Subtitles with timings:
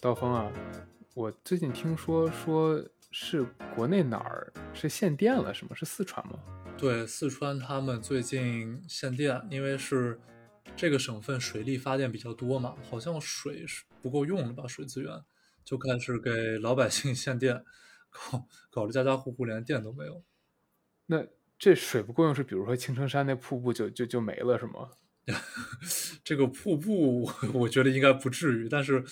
[0.00, 0.52] 刀锋啊，
[1.14, 2.80] 我最近听说说
[3.10, 3.44] 是
[3.74, 5.72] 国内哪儿是限电了，是吗？
[5.74, 6.38] 是四川吗？
[6.76, 10.20] 对，四川他们最近限电，因为是
[10.76, 15.10] 这个省份水力发电比较多嘛，好像水是不够用了吧，水资源
[15.64, 17.64] 就开始给老百姓 限电，
[18.10, 20.22] 搞搞得家家户户连电都没有。
[21.06, 21.26] 那
[21.58, 24.90] 这水不够用是，比如说青城山那瀑布就就就没了是吗？
[26.22, 29.04] 这个瀑布我觉得应该不至于，但是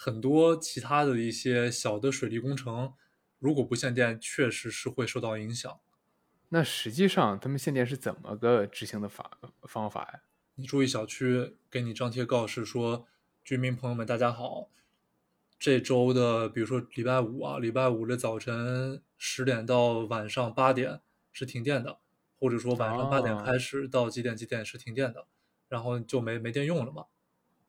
[0.00, 2.94] 很多其他的一些小的水利工程，
[3.40, 5.80] 如果不限电，确实是会受到影响。
[6.50, 10.20] 那实际上他们限电是怎么个执行的法方法呀？
[10.54, 13.08] 你注意小区给你张贴告示说，
[13.42, 14.70] 居民朋友们大家好，
[15.58, 21.00] 这周的比如说礼拜五啊，礼拜五的早晨十点到晚上八点
[21.32, 21.98] 是停电的，
[22.38, 25.26] 或者说晚上八点开始到几点几点是停电的。
[25.68, 27.04] 然后就没没电用了嘛，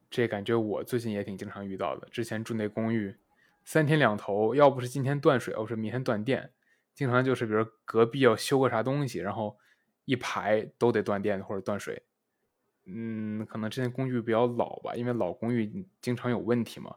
[0.09, 2.07] 这感觉我最近也挺经常遇到的。
[2.09, 3.15] 之前住那公寓，
[3.63, 6.51] 三天两头，要不是今天断水，要不是明天断电，
[6.93, 9.57] 经常就是比如隔壁要修个啥东西，然后
[10.05, 12.03] 一排都得断电或者断水。
[12.85, 16.95] 嗯，可能之前公寓比较老吧，因为老公寓经常有问题嘛，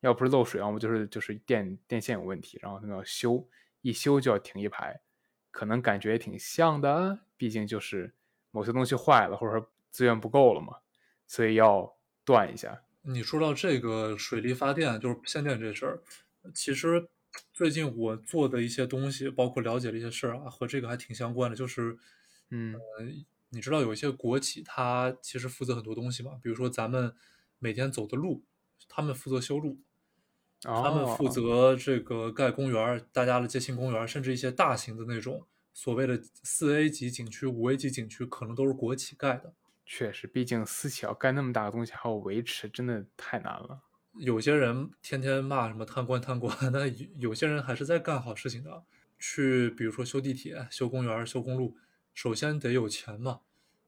[0.00, 3.48] 要不是漏水，要么就是就是电电线有问题，然后他们要修，
[3.80, 5.00] 一修就要停一排，
[5.50, 8.14] 可能感觉也挺像的，毕竟就是
[8.50, 9.68] 某些东西坏了，或者说。
[9.92, 10.78] 资源不够了嘛，
[11.26, 11.94] 所以要
[12.24, 12.82] 断一下。
[13.02, 16.02] 你说到这个水力发电，就是限电这事儿，
[16.54, 17.08] 其实
[17.52, 21.56] 最近我做的一些东西，包括了解的一些事儿啊，和这个还挺相关的。
[21.56, 21.98] 就是，
[22.50, 22.74] 嗯，
[23.50, 27.12] 你知道有一些国企，它其实负责很多东西嘛，比如说咱们
[27.58, 28.44] 每天走的路，
[28.88, 29.80] 他们负责修路，
[30.62, 39.54] 他们负责这个盖公园，大家的街心公园，甚至一些大型的那种所谓的四 A 级景区、五 A 级景区，可能都是国企盖的。
[39.84, 43.82] 确实，毕竟私企要干那么大的东西，还要维持，真的太难了。
[44.18, 46.86] 有些人天天骂什么贪官贪官， 那
[47.18, 48.84] 有些人还是在干好事情的。
[49.18, 51.76] 去，比如说修地铁、修公园、修公路，
[52.12, 53.40] 首先得有钱嘛。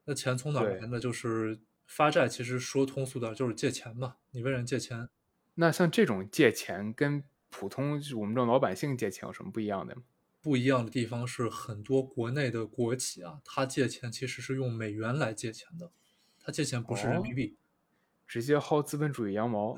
[0.05, 0.99] 那钱从哪来呢？
[0.99, 2.27] 就是发债。
[2.27, 4.15] 其实说通俗点，就是借钱嘛。
[4.31, 5.09] 你问人借钱，
[5.55, 10.03] 那像这种借钱，跟普通我们这种老百姓借钱有什么不一样的吗？
[10.45, 15.91] 不一样的地方是，很多国内的国企啊，他借钱其实是用美元来借钱的，
[16.39, 17.57] 他借钱不是人民币，
[18.27, 19.75] 直接薅资本主义羊毛。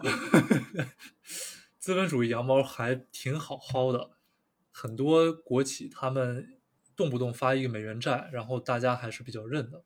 [1.80, 4.18] 资本主义羊毛还挺好薅的，
[4.70, 6.60] 很多国企他们
[6.98, 9.86] 动不动发一个美元债，然后大家还是比较认的，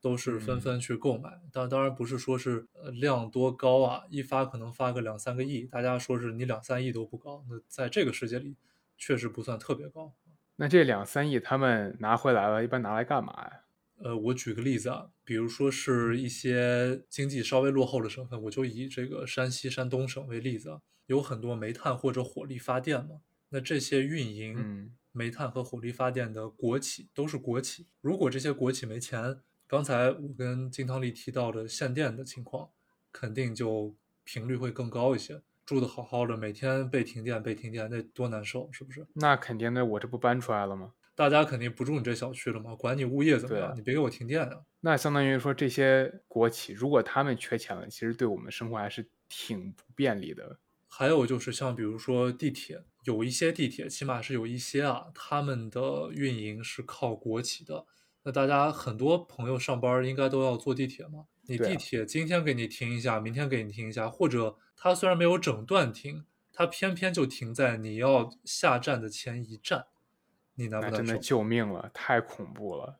[0.00, 1.42] 都是纷纷去购买。
[1.52, 8.56] 当当然不是说是量多高啊，一发可能发个两三个亿，大家说是你两三亿都不高，那在这个世界里。
[8.98, 10.14] 确实不算特别高，
[10.56, 13.64] 那这两三亿他们拿回来了，一般拿来干嘛呀？
[13.98, 23.20] 呃，我举个例子啊，比如说是一些经济稍微落后的省份，我就以这个山西、山东省为例子啊，有很多煤炭或者火力发电嘛，
[23.50, 32.70] 那这些运营煤炭和火力发电的国企都是国企，如果这些国企没钱，刚才我跟金汤力提到的限电的情况，
[33.10, 35.42] 肯定就频率会更高一些。
[35.68, 39.06] 住的好好的，每天被停电被停电，那多难受，是不是？
[39.12, 40.94] 那肯定的，我这不搬出来了吗？
[41.14, 42.74] 大家肯定不住你这小区了吗？
[42.74, 44.60] 管你物业怎么样，你别给我停电啊！
[44.80, 50.58] 那相当于说，这些国企如果他们缺钱了，其实对我们生活还是挺不便利的。
[50.88, 57.84] 还有就是像比如说地铁，有一些地铁，起码是有一些啊，他们的运营是靠国企的。
[58.22, 61.24] 那大家很多朋友上班应该都要坐地铁嘛？
[61.46, 69.86] 你地铁今天给你停一下，明天给你停一下，或者它虽然没有整段停，它偏偏就停在你要下站的前一站，
[70.54, 72.98] 你难不难真的救命了，太恐怖了！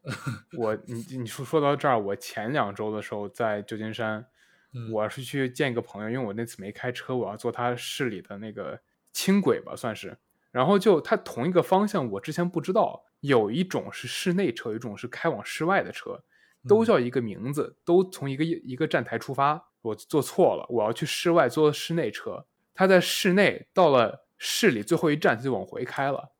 [0.58, 4.26] 我你你说说到这儿，我前两周的时候在旧金山，
[4.92, 8.80] 我是去见一个朋友，因为我那次没开车，我要坐他市里的那个
[9.12, 10.18] 轻轨吧，算是。
[10.50, 16.24] 然后就它同一个方向，我之前不知道，有一种是室内车，有一种是开往室外的车。
[16.66, 19.70] 都叫一个名字，都从一个一个站台出发。
[19.88, 22.46] 我做错了，我要去室外坐室内车。
[22.74, 26.32] 他在室内到了市里最后一站，就往回开了。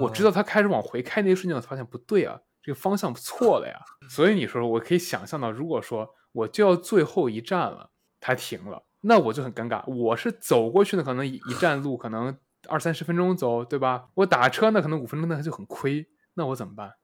[0.00, 3.78] 我知道他开始往回开那一瞬间，我发现不对啊，这个方向错了呀。
[4.08, 9.84] 所以你说，我可以想象到，如果说我就要最后一站了，他停了，那我就很尴尬。
[9.88, 12.36] 我是走过去的，可能一站路可能
[12.68, 14.08] 二三十分钟走，对吧？
[14.14, 16.08] 我打车呢，可能五分钟，那他就很亏。
[16.34, 16.94] 那我怎么办？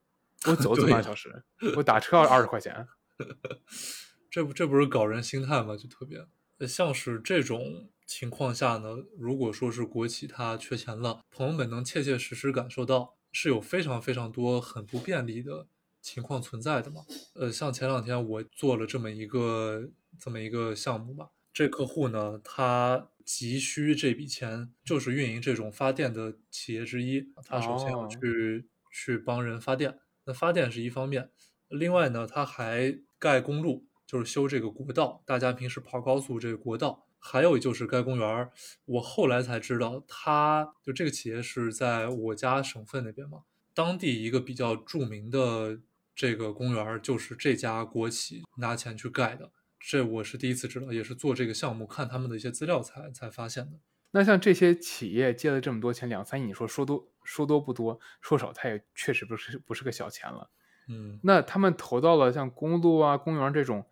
[0.46, 1.44] 我走 走半个小时，
[1.76, 2.88] 我打车要二十块钱，
[4.30, 5.76] 这不这不是搞人心态吗？
[5.76, 6.24] 就特别
[6.68, 15.66] 像是这种情况下呢，如果说是国企它缺钱了，朋友们能切切实实感受到是有非常非常多很不便利的
[16.00, 17.04] 情况存在的嘛？
[17.34, 29.98] 呃，像前两天我做了这么一个这么一个项目吧，这客户呢，他急需这笔钱，就是运营这种发电的企业之一，他首先要去去帮人发电。
[30.24, 31.30] 那发电是一方面，
[31.68, 35.22] 另外呢，他还盖公路，就是修这个国道。
[35.24, 38.50] 大家平时跑高速这个国道，还有就是该公园儿。
[38.84, 43.42] 我后来才知道，他就这个企业是在我家省份那边嘛，
[43.72, 45.78] 当地一个比较著名的
[46.12, 49.52] 这个公园，就是这家国企拿钱去盖的。
[49.78, 53.78] 这我是第一次知道，也是做这个项目看他们的一些资料才才发现的。
[54.10, 60.50] 那像这些企业借了这么多钱，两三亿，你说说多说多不多，说少它也确实不是不是个小钱了。
[60.88, 63.86] 嗯，那他们投到了像公路啊、公园这种，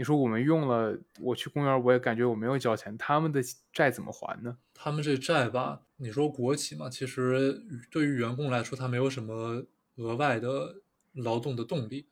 [0.00, 4.56] 你说我们用了，我去公园我也感觉我没有交钱，他们的债怎么还呢？
[4.72, 9.66] 他们这债吧，你说国企嘛，其实对于员工来说，他没有什么
[9.96, 10.76] 额外的
[11.12, 12.08] 劳动的动力。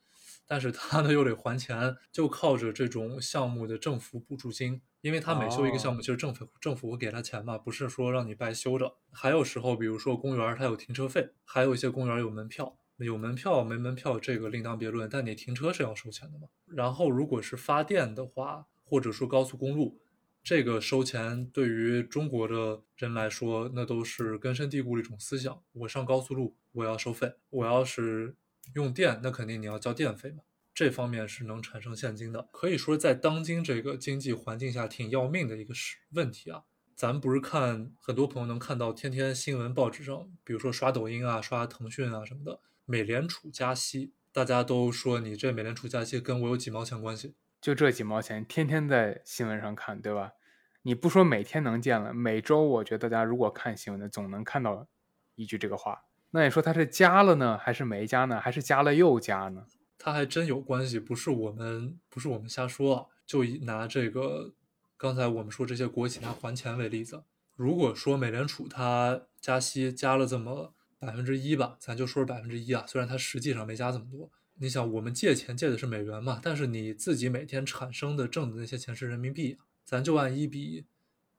[0.47, 8.97] 但是他呢又得还钱，就靠着这种项目的政府补助金，因为他每修一个项目，其实政府政府会给他钱嘛，不是说让你白修着。
[9.11, 16.49] 还有时候，比如说公园它有停车费，还有一些公园有门票，有门票没门票这个另当别论，但你停车是要收钱的嘛。
[16.67, 20.01] 然后如果是发电的话，或者说高速公路，
[20.43, 25.63] 这个收钱对于中国的人来说，那都是根深蒂固的一种思想。
[25.73, 28.37] 我上高速路我要收费，我要是。
[28.75, 30.43] 用电，那肯定你要交电费嘛，
[30.75, 32.51] 这方面是能产生现金的。
[32.53, 36.65] 可以说，在当今这个经济环境下，挺要命的一个事问题啊。
[36.95, 42.61] 咱不是看很多朋友能看到，天天新闻报纸上，比如说刷抖音啊、刷腾讯啊什么的，
[42.91, 47.35] 美联储加息，大家都说你这美联储加息跟我有几毛钱关系？
[47.61, 50.33] 就这几毛钱，天天在新闻上看，对吧？
[50.81, 54.87] 你不说每天能见了，每周我觉得大家如果看新闻的，总能看到
[55.35, 56.05] 一句这个话。
[56.31, 58.41] 那你说它是加了呢，还是没加呢？
[58.41, 59.67] 还是加了又加呢？
[59.99, 63.07] 它还真有关系，不是我们不是我们瞎说啊。
[63.27, 64.55] 就以拿这个
[64.97, 67.25] 刚才我们说这些国企它还钱为例子，
[67.55, 72.85] 如果说美联储它加息加了这么百分之一吧，咱就说是百分之一啊。
[72.87, 74.31] 虽然它实际上没加这么多，
[74.61, 80.87] 你想我们借钱借的是美元嘛，但是你自己每天产生的挣的那些钱是人民币，咱就按一比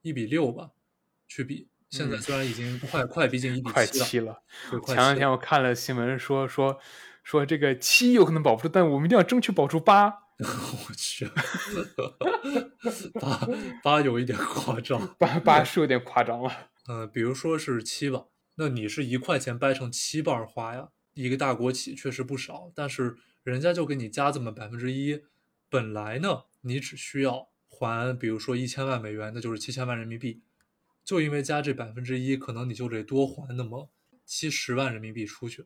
[0.02, 0.72] 一比六吧
[1.28, 1.68] 去比。
[1.90, 4.44] 现在虽然已经快快逼近一比七了，
[4.86, 6.80] 前两天我看了新闻说说
[7.24, 10.14] 说这个七有可能保不住，但我们一定要争取保住八。
[10.40, 11.30] 我去，
[13.20, 13.46] 八
[13.84, 16.70] 八有一点夸张，八八是有点夸张了。
[16.88, 18.26] 呃，比如说是七吧，
[18.60, 20.90] 那你是一块钱掰成七瓣花呀？
[21.14, 25.22] 一个大国企确实不少，但是人家就给你加这么百分之一，
[25.70, 30.42] 本来呢你只需要还，比如说一千万美元，那就是七千万人民币。
[31.06, 33.90] 就因为加这百分之一，可能你就得多还那么
[34.26, 35.66] 七十万人民币出去，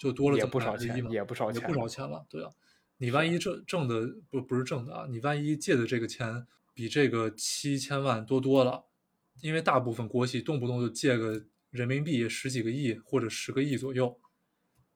[0.00, 2.24] 就多了这么不少钱也不少钱，不少钱了。
[2.30, 2.50] 对啊，
[2.96, 8.86] 你万一挣挣的不不是挣的啊，你万一借的这个钱比这个七千万多多了，
[9.42, 14.20] 因为大部分国企动不动就借个人民币十几个亿或者十个亿左右，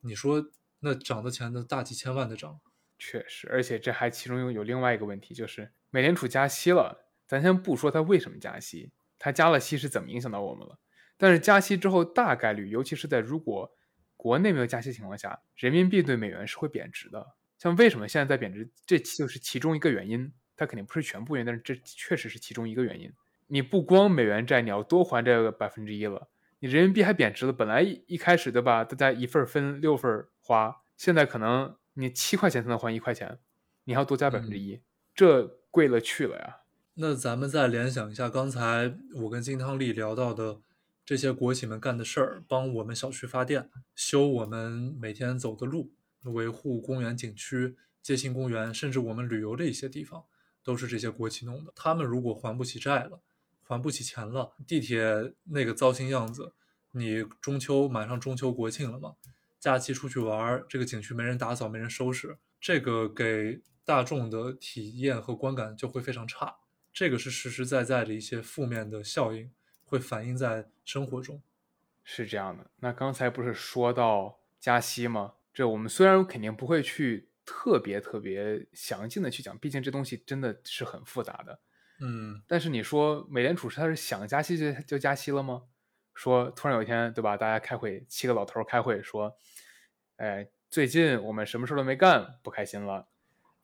[0.00, 0.44] 你说
[0.80, 2.60] 那涨的钱那大几千万的涨，
[2.98, 8.92] 确实，而且这还其中有有另外一个问题，就是美联储加息了，咱先不说它为什么加息。
[9.18, 10.78] 它加了息是怎么影响到我们了？
[11.16, 13.72] 但是加息之后，大概率，尤其是在如果
[14.16, 17.34] 国内没有加息情况下，人民币对美元是会贬值的。
[17.56, 20.30] 像为什么现在在贬值，这就是其中一个原因。
[20.56, 23.10] 它肯定不是全部原因，但是这确实是其中一个原因。
[23.46, 26.28] 你不光美元债你要多还这个百分之一了，
[26.64, 27.52] 你人民币还贬值了。
[27.52, 33.38] 本来一开始对吧，大家一份分六份花，现在可能你七块钱才能还一块钱，
[33.84, 34.80] 你还要多加百分之一，
[35.14, 36.62] 这贵了去了呀。
[36.94, 40.62] 那咱们再联想一下刚才我跟金汤力聊到的
[41.04, 45.92] 这些国企们干的事儿，帮我们小区发电、修我们每天走的路、
[46.22, 50.24] 维护公园景区、街心公园，甚至我们旅游的一些地方，
[50.62, 51.70] 都是这些国企弄的。
[51.76, 53.20] 他们如果还不起债了，
[53.64, 56.52] 还不起钱了，地铁那个糟心样子，
[56.92, 59.14] 你中秋马上中秋国庆了嘛，
[59.58, 66.56] 假期出去玩，这个景区没人打扫、没人收拾，这个给大众的体验和观感就会非常差。
[66.92, 69.50] 这个是实实在在的一些负面的效应，
[69.84, 71.42] 会反映在生活中，
[72.04, 72.70] 是这样的。
[72.80, 75.34] 那刚才不是说到加息吗？
[75.52, 81.58] 这我们虽然肯定不会去特别特别详尽的去讲，毕竟这东西真的是很复杂的。
[82.06, 85.62] 嗯，但是你说美联储是他是想加息就就加息了吗？
[86.12, 89.38] 说突然有一天对吧，大家开会，七个老头开会说，
[90.16, 93.08] 哎，最近我们什么事都没干，不开心了。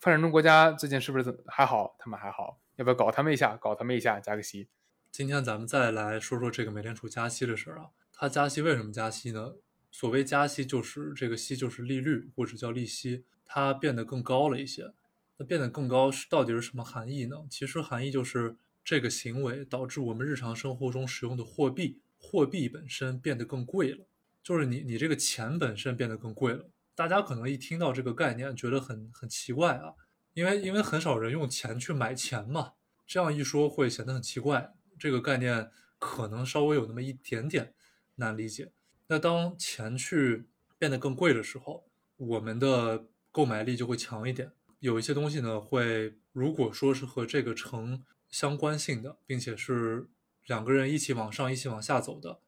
[0.00, 1.96] 发展中国家最近是不是还好？
[1.98, 2.58] 他们还好。
[2.76, 3.58] 要不要搞他们一下？
[3.58, 4.70] 搞他们一下，加个息。
[5.12, 7.90] 今天咱们再来说说这个美联储加息的事儿啊。
[8.10, 9.56] 它加息为什么加息呢？
[9.90, 14.94] 所谓加息，就是这个息就是利率或者叫利息，它变得更高了一些。
[15.40, 17.46] 那变得更高是到底是什么含义呢？
[17.48, 24.06] 其实含义就是这个行为导致我们日常生活中使用的货币，货币本身变得更贵了，
[24.42, 26.68] 就是你你这个钱本身变得更贵了。
[26.94, 29.94] 大家可能一听到这个概念觉得很很奇怪啊，
[30.34, 32.74] 因为因为很少人用钱去买钱嘛，
[33.06, 34.74] 这样一说会显得很奇怪。
[34.98, 37.72] 这个概念可能稍微有那么一点点
[38.16, 38.72] 难理解。
[39.06, 40.44] 那当钱去
[40.78, 44.52] 变得更贵的时候，我们的购买力就会强一点。
[44.80, 50.08] 有一些东西呢，会如果说是和这个成相关性的，并且是
[50.46, 52.40] 两个人一起往上、一起往下走的，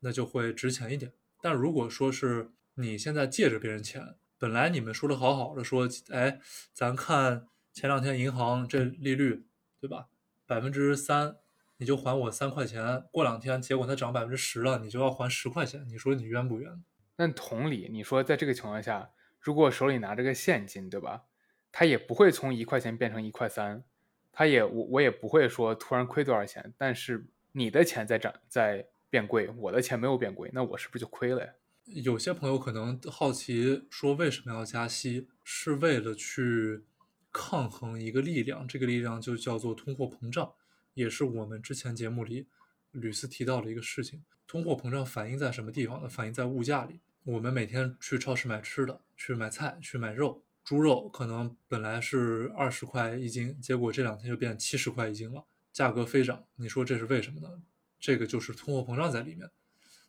[0.00, 1.12] 那就会值钱一点。
[1.40, 6.40] 但如果说是你现在借着别人钱，本来你们说的好好的，说，哎，
[6.72, 9.46] 咱看前两天银行这利率，
[9.80, 10.08] 对吧？
[10.44, 11.36] 百分之三，
[11.76, 13.04] 你就还我三块钱。
[13.12, 15.86] 过两天结果它涨百分之十了，你就要还十块钱。
[15.88, 16.82] 你说你冤不冤？
[17.16, 21.22] 那同理，你说在这个情况下，如果手里拿着个现金，对吧？
[21.78, 23.84] 他也不会从一块钱变成一块三，
[24.32, 26.72] 他也我我也不会说突然亏多少钱。
[26.78, 31.52] 但是你的钱在涨在变贵，我的钱没有变贵，那我是不是就亏了呀？
[31.84, 35.28] 有些朋友可能好奇说，为什么要加息？
[35.44, 36.82] 是为了去
[37.30, 40.54] 抗衡一个力量，这个力量就叫做通货膨胀，
[40.94, 42.46] 也是我们之前节目里
[42.92, 44.24] 屡次提到的一个事情。
[44.46, 46.08] 通货膨胀反映在什么地方呢？
[46.08, 47.00] 反映在物价里。
[47.24, 50.42] 我们每天去超市买吃的，去买菜，去买肉。
[50.66, 56.44] 猪肉可能本来是二十块一斤，结果这两天就变七十块一斤了，价格飞涨。
[56.56, 57.48] 你说这是为什么呢？
[58.00, 59.48] 这个就是通货膨胀在里面。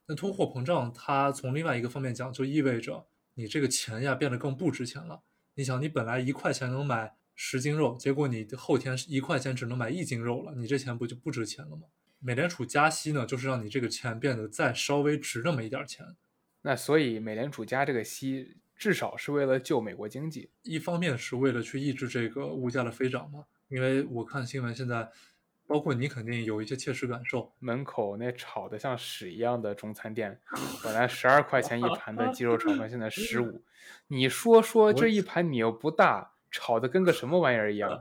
[0.08, 5.22] 那通货膨胀它从另外一个方面讲，就意味着你这个钱呀变得更不值钱了。
[5.54, 11.84] 你想，你本来一块钱能买十斤肉，结果你后天一块钱只能买一斤肉了，你这钱不就不值钱了吗？
[12.18, 16.04] 美联储加息呢，就是让你这个钱变得再稍微值那么一点钱。
[16.64, 18.58] 那所以美联储加这个息。
[18.77, 23.46] 至少是为了救美国经济，一方面是为了去抑制这个物价的飞涨嘛。
[23.69, 25.10] 因为我看新闻，现在
[25.65, 27.51] 包括你肯定有一些切实感受。
[27.60, 30.39] 门口那炒的像屎一样的中餐店，
[30.84, 33.62] 本来十二块钱一盘的鸡肉炒饭，现在十五。
[34.07, 38.00] 你说说这一盘你又不大，炒的跟个什么玩意儿一样，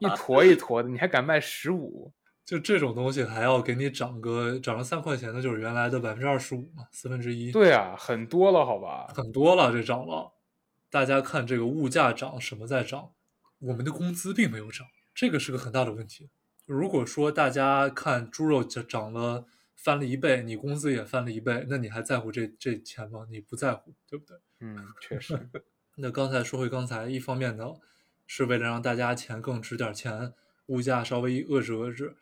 [0.00, 2.12] 一坨一坨的，你还敢卖十五？
[2.46, 7.50] 就这种东西还要给你涨个涨了三块钱，那就是原来的百分之二十五嘛，四分之一。
[7.50, 9.12] 对啊，很多了，好吧？
[9.12, 10.32] 很多了，这涨了。
[10.88, 13.10] 大家看这个物价涨，什么在涨？
[13.58, 16.30] 我们的工资并没有涨，这个是个很大的问题。
[16.66, 23.26] 如果说大家看猪肉涨涨了翻了一倍，你工资也翻了一倍，那你还在乎这这钱吗？
[23.28, 24.36] 你不在乎，对不对？
[24.60, 25.48] 嗯，确实。
[25.98, 27.64] 那刚才说回刚才，一方面呢，
[28.24, 30.32] 是为了让大家钱更值点钱，
[30.66, 32.14] 物价稍微遏制遏制。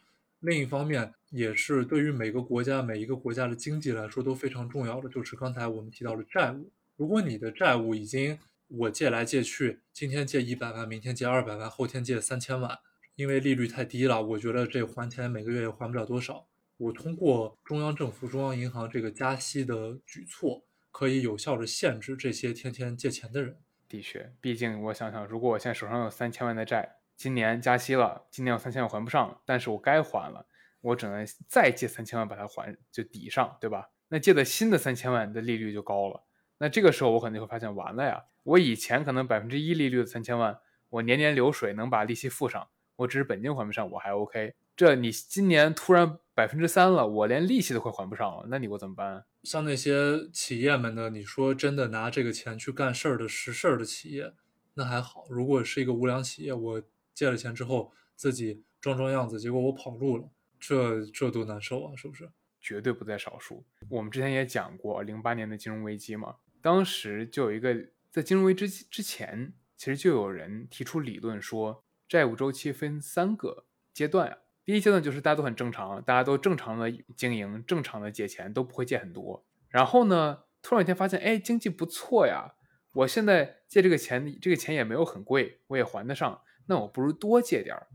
[0.44, 6.70] 另一方面，也是对于每个国家、每一个国家的经济来说都非常重要的，就是刚才我们提到的债务。
[6.96, 12.78] 如果你的债务已经我借来借去，今天借一百万，明天借二百万，后天借三千万，
[13.16, 16.46] 因为利率太低了，我觉得这还钱每个月也还不了多少。
[16.76, 23.56] 我通过中央政府、中央银行这个加息的举措，可以有效的限制这些天天借钱的人。
[23.88, 26.96] 的确，毕竟我想想，如果我现在手上有三千万的债。
[27.16, 30.46] 今年加息了，今年有三千万还不上，但是我该还了，
[30.80, 33.90] 我只能再借三千万把它还就抵上，对吧？
[34.08, 36.24] 那借的新的三千万的利率就高了，
[36.58, 40.58] 那这个时候我可能会发现完了呀，我以前可能百分之一利率的三千万，
[40.90, 44.54] 我年年流水能把利息付上，我只是本金还不上，我还 OK。
[44.76, 49.24] 这你今年突然百分之三了，我连利息都快还不上了，那你我怎么办？
[49.44, 51.10] 像那些企业们呢？
[51.10, 54.32] 你说真的拿这个钱去干事儿的实事儿的企业，
[54.74, 56.82] 那还好；如果是一个无良企业，我。
[57.14, 60.28] 借了钱之后，自己装装样子，结果我跑路了，
[60.58, 61.96] 这这多难受啊！
[61.96, 62.28] 是不是？
[62.60, 63.64] 绝对不在少数。
[63.90, 74.38] 我们之前也讲过零八年的金融危机嘛，当时就有一个在金融危机之前，其实就有人提出理论说，债务周期分三个阶段啊。
[74.64, 79.44] 第一阶段就是大家都很正常，大家都正常的经营，正常的借钱，都不会借很多。
[79.68, 82.54] 然后呢，突然有一天发现，哎，经济不错呀，
[82.94, 86.40] 我现在借这个钱，这个钱也没有很贵，我也还得上。
[86.66, 87.86] 那我不如多借点儿，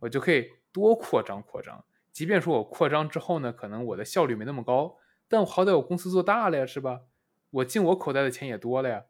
[0.00, 1.84] 我就可以多扩张扩张。
[2.12, 4.96] 即便说我扩张之后呢，可能我的效率没那么高，
[5.28, 7.02] 但我好歹我公司做大了呀，是吧？
[7.50, 9.04] 我进我口袋的钱也多了呀。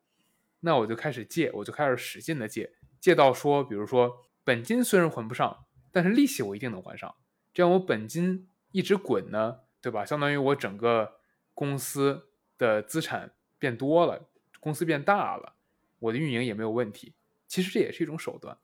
[0.61, 7.15] 那我就开始借，我就开始使劲的借，借到说，比如说本金虽然还不上，但是利息我一定能还上。
[7.55, 10.05] 这样我本金一直滚呢，对吧？
[10.05, 11.21] 相当于我整个
[11.55, 15.55] 公司的资产变多了，公司变大了，
[16.01, 17.15] 我的运营也没有问题。
[17.47, 18.59] 其实这也是一种手段。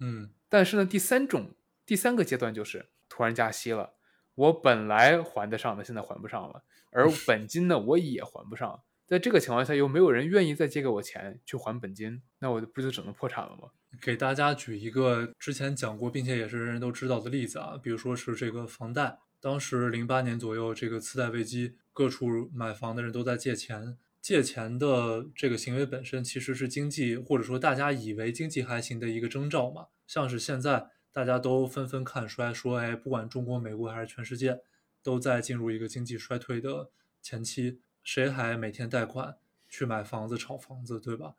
[0.00, 3.94] 嗯，但是呢，第三种第三个阶段就是突然加息了，
[4.34, 6.62] 我本来还得上的，现在还不上了，
[6.92, 13.70] 而 本金呢，我也还不上，在这个情况下，又没有人愿意再借给我钱去还本金，那我不就只能破产了吗？
[14.02, 19.18] 给大家举一个之前讲过并且也是人人都知道的例子啊，比如说是这个房贷。
[19.40, 29.86] 当时零八年左右这个次贷危机，各处买房的人都在借钱，借钱的这个行为本身其实是经济或者说大家以为经济还行的一个征兆嘛。
[30.06, 34.60] 像是现在大家都纷纷看衰，说哎，不管中国、美国还是全世界，
[35.02, 39.36] 都在进入一个经济衰退的前期，谁还每天贷款
[39.68, 41.34] 去买房子、炒房子，对吧？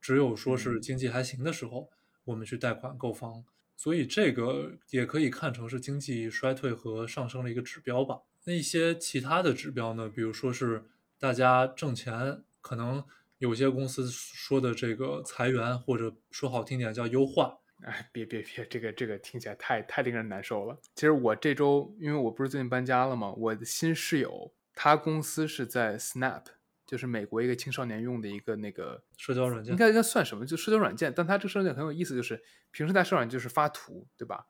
[0.00, 1.90] 只有说是经济还行的时候，
[2.24, 3.44] 我们去贷款购房。
[3.76, 8.20] 所以这个也可以看成是经济衰退和上升的一个指标吧。
[8.44, 10.08] 那一些其他的指标呢？
[10.08, 10.84] 比如说是
[11.24, 13.02] 大家挣钱，可能
[13.38, 17.56] 有些公司说的这个裁员，或者说好听点叫优化。
[17.82, 20.78] 哎，别别别，这个这个听起来太太令人难受了。
[20.94, 23.32] 其实我这周，因为我不是最近搬家了嘛？
[23.32, 26.42] 我的新室友他公司是在 Snap。
[26.84, 30.44] 就是美国一个青少年用的一个那个社交软件，应该应该算什么？
[30.44, 31.10] 就社交软件。
[31.16, 34.46] 但它这个社交软件很有意思，就是平时在社交软件就是发图，对吧？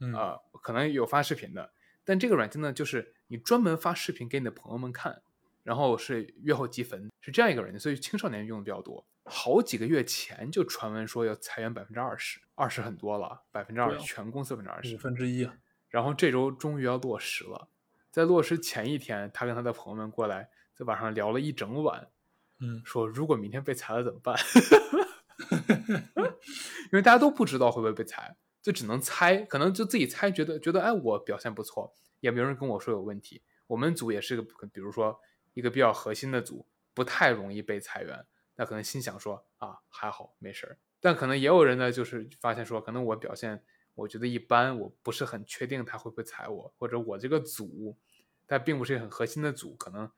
[0.00, 5.20] 嗯呃，可能有发视频的，但这个软件呢，就是你专门发视频给你的朋友们看，
[5.64, 7.80] 然后是月后积分，是这样一个软件。
[7.80, 9.04] 所以青少年用的比较多。
[9.24, 15.50] 好几个月前就传闻说要裁员百分之二十，二十很多了，百分之二十，全公司百分之二十，五分之一。
[15.88, 17.68] 然后这周终于要落实了，
[18.12, 20.50] 在落实前一天，他跟他的朋友们过来。
[20.76, 22.08] 在网上聊了一整晚，
[22.58, 24.36] 嗯，说如果明天被裁了怎么办？
[26.90, 33.42] 因为大家都不知道会不会被裁，就只能猜，可能就自己猜，觉得觉得哎，我表现不错，也没有人跟我说有问题。
[33.68, 34.42] 我们组也是个，
[34.72, 35.20] 比如说
[35.54, 40.78] 一个比较核心的组，不太容易被裁员，那可能心想说啊，还好没事儿。
[41.00, 47.96] 但可能也有人呢，就是发现说，可能我表现我觉得一般，我不是很确定他会不会裁我，或者我这个组，
[48.46, 50.10] 但并不是很核心的组，可能。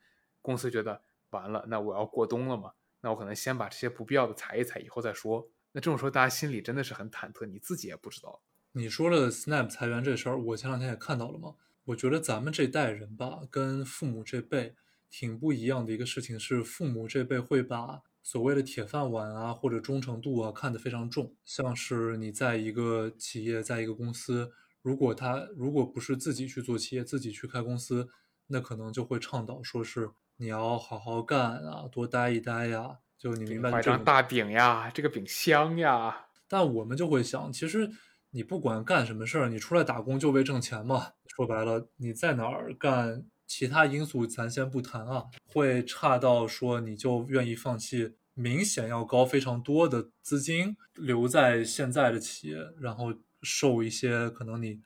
[0.43, 2.73] 公司觉得完了，那我要过冬了嘛？
[3.00, 5.50] 那我可能先把这些不必要的裁一裁，以后再说。
[5.73, 8.40] 那这种时候，大家心里真的是很忐忑，你自己也不知道。
[8.71, 11.56] 你说了 Snap 裁员这事儿，我前两天也看到了嘛。
[11.87, 14.76] 我觉得咱们这代人吧，跟父母这辈
[15.19, 21.35] 挺不一样的一个事情是，父母这辈会把所谓的铁饭碗啊，或者忠诚度啊看得非常重。
[21.43, 24.52] 像是你在一个企业，在一个公司，
[24.83, 28.11] 如果他如果不是自己去做企业，自己去开公司，
[28.49, 30.11] 那可能就会倡导说是。
[30.37, 36.26] 你要好好干啊，多待一待呀，就你明白这张大饼呀，这个饼香呀。
[36.47, 37.91] 但我们就会想，其实
[38.33, 41.13] 你不管干什么事儿，你出来打工就为挣钱嘛。
[41.35, 54.80] 说白了，你在哪儿干，其他因素咱先不谈啊，会差到说你就愿意放弃明显要高非常多的资金，留在现在的企业，然后受一些可能你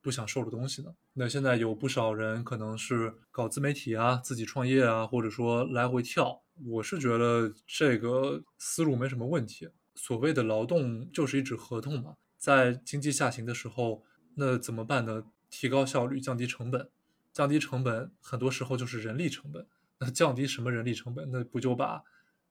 [0.00, 0.94] 不想受的东西呢？
[1.14, 6.42] 那现在有不少人可能是搞自媒体啊，自己创业啊，或者说来回跳。
[6.66, 9.68] 我是觉得这个思路没什么问题。
[9.94, 14.04] 所谓的劳动就是一纸合同嘛，在经济下行的时候，
[14.36, 15.24] 那怎么办呢？
[15.50, 16.88] 提高效率，降低成本。
[17.32, 19.66] 降低成本很多时候就是人力成本。
[19.98, 21.30] 那降低什么人力成本？
[21.30, 22.02] 那不就把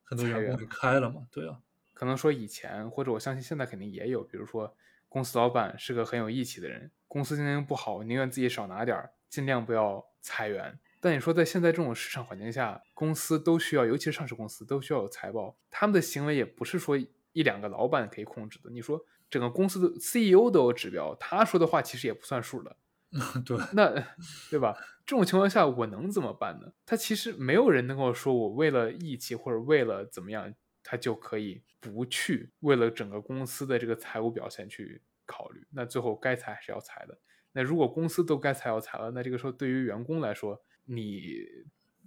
[0.04, 1.28] 很多员工给开了吗？
[1.32, 1.60] 对啊。
[1.94, 4.76] 可能说以前，或者我相信现在肯定也有，比如说
[5.08, 6.90] 公司老板是个很有义气的人。
[7.08, 10.80] 公司经营不好，宁愿自己少拿点儿，尽量不要裁员。
[11.02, 15.58] 但你说在现在这种市场环境下，公司都需要，尤其是上市公司都需要有财报。
[15.70, 18.70] 他们的行为也不是说一两个老板可以控制的。
[18.70, 22.78] 你说整个公司的 CEO 都有指标，他说的话其实也不算数的。
[23.46, 23.94] 对，那
[24.50, 24.76] 对吧？
[25.06, 26.72] 这种情况下我能怎么办呢？
[26.86, 35.02] 他其实没有人能够说我为了义气或者为了怎么样，他就可以不去为了整个公司的这个财务表现去。
[35.28, 37.18] 考虑，那最后该裁还是要裁的。
[37.54, 41.46] 那如果公司都该裁要裁了，那这个时候对于员工来说，你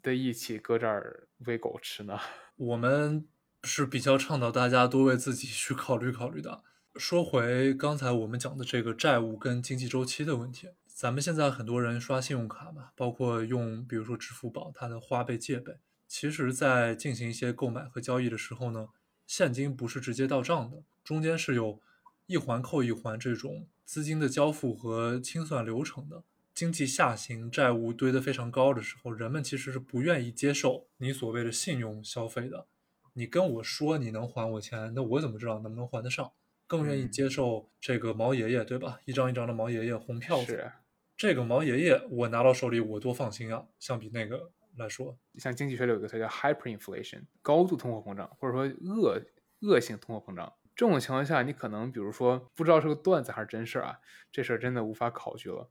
[0.03, 2.19] 的义气搁这儿喂狗吃呢？
[2.57, 3.27] 我们
[3.62, 6.64] 是比较倡导大家多为自己去考虑考虑的。
[6.97, 18.88] 说回刚才我们讲的这个债务跟经济周期的问题，咱们现在很多人刷信用卡嘛，包括用比如说支付宝，它的花呗借呗，其实在进行一些购买和交易的时候呢，
[19.26, 21.80] 现金不是直接到账的，中间是有。
[22.26, 26.22] 一环扣一环，这种资金的交付和清算流程的
[26.54, 32.64] 经济下行，债务堆得非常高的时候，人们其实是不愿意接受你所谓的信用消费的。
[33.12, 36.33] 你跟我说你能还我钱，那我怎么知道能不能还得上？
[36.66, 38.98] 更愿意接受这个毛爷爷，对吧？
[39.04, 40.72] 一张一张的毛爷爷红票子，
[41.16, 43.66] 这个毛爷爷我拿到手里我多放心啊！
[43.79, 49.22] 相比那个来说，像经济学里有个词叫 hyperinflation，高度通货膨胀，或者说恶
[49.61, 50.53] 恶性通货膨胀。
[50.74, 54.00] 这种情况下，你可能比如说不知道是个段子还是真事儿啊，
[54.33, 55.70] 这事儿真的无法考据了。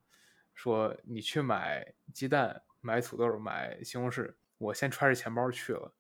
[0.53, 5.93] 说你去买鸡蛋、买土豆、买西红柿，我先揣着钱包去了，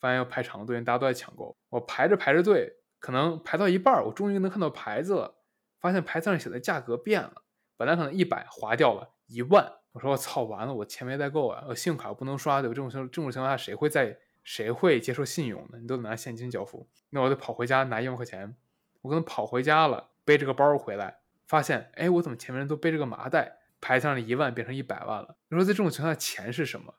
[0.00, 1.56] 发现要排长队，大家都在抢购。
[1.68, 5.36] 我排着排着队，可能排到一半，我终于能看到牌子了，
[5.78, 7.44] 发现牌子上写的价格变了，
[7.78, 9.72] 本来可能一百划掉了一万。
[9.92, 11.64] 我说我操，完了，我钱没带够啊！
[11.68, 12.68] 我信用卡不能刷，对？
[12.68, 15.78] 这种情这种情况下，谁会在谁会接受信用呢？
[15.80, 18.54] 你都拿现金交付，那我得跑回家拿一万块钱。
[19.00, 23.60] 我可能跑回家了，背着个包回来，发现，哎，我怎么前面都背着个麻袋？
[23.80, 25.36] 排上了一万变成一百万了。
[25.48, 26.94] 你说在这种情况下，钱是什么？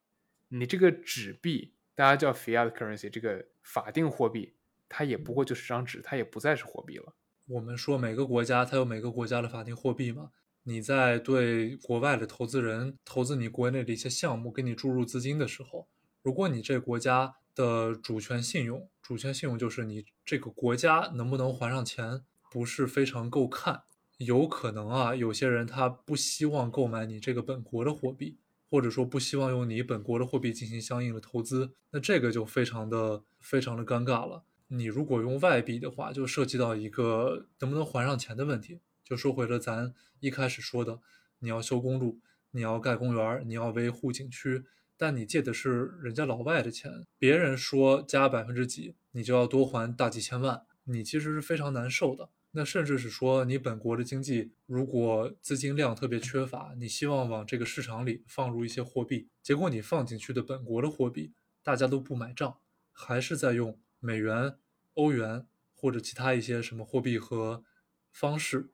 [0.48, 4.56] 你这个纸币，大家叫 fiat currency，这个法定货币，
[4.88, 7.14] 它也不过就是张纸，它也不再是货币了。
[7.48, 10.32] 我们说每个国家它有每个国家的法定货币嘛？
[10.70, 15.88] 你在对国外的投资人投资你国内的一些项目，给你注入资金的时候，
[16.22, 23.82] 如果你这国家的主权信用，主权信用就是你这个国家能不能还上钱，不是非常够看，
[24.20, 28.38] 有可能啊，有些人他不希望购买你这个本国的货币，
[28.70, 34.44] 或者说不希望用你本国的货币进行相应的投资，那这个就非常的非常的尴尬了。
[34.68, 38.80] 你如果用外币的话，就涉及到一个能不能还上钱的问题。
[39.10, 41.00] 就说回了咱一开始说的，
[41.40, 42.20] 你要修公路，
[42.52, 44.64] 你要盖公园，你要维护景区，
[44.96, 52.30] 但你借的是人家老外的钱，别人说加百分之几，你就要多还大几千万，你其实是非常难受的。
[52.52, 62.60] 那甚至是说，你本国的经济如果资金量特别缺乏，你希望往这个市场里放入一些货币，结果你放进去的本国的货币大家都不买账，
[62.92, 64.60] 还是在用美元、
[64.94, 67.64] 欧元或者其他一些什么货币和
[68.12, 68.70] 方式。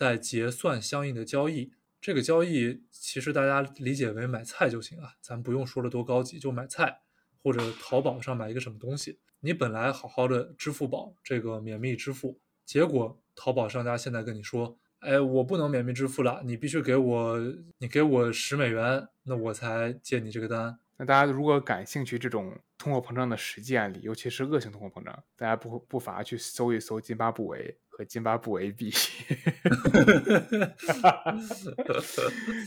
[0.00, 7.02] 在结算相应的交易，这个交易其实大家理解为买菜就行啊，咱不用说的多高级，就买菜
[7.42, 9.18] 或者淘宝上买一个什么东西。
[9.40, 17.38] 你本来好好的支付宝这个免密支付，结果淘宝商家现在跟你说，哎，我不能免密支付了，你必须给我，
[17.76, 20.78] 你给我十美元，那我才接你这个单。
[20.96, 27.76] 那大家如果感兴趣这种通货膨胀的实际案例，尤其是恶性通货膨胀，大家不不乏去搜一搜津巴布韦。
[28.00, 28.88] 和津巴布韦币，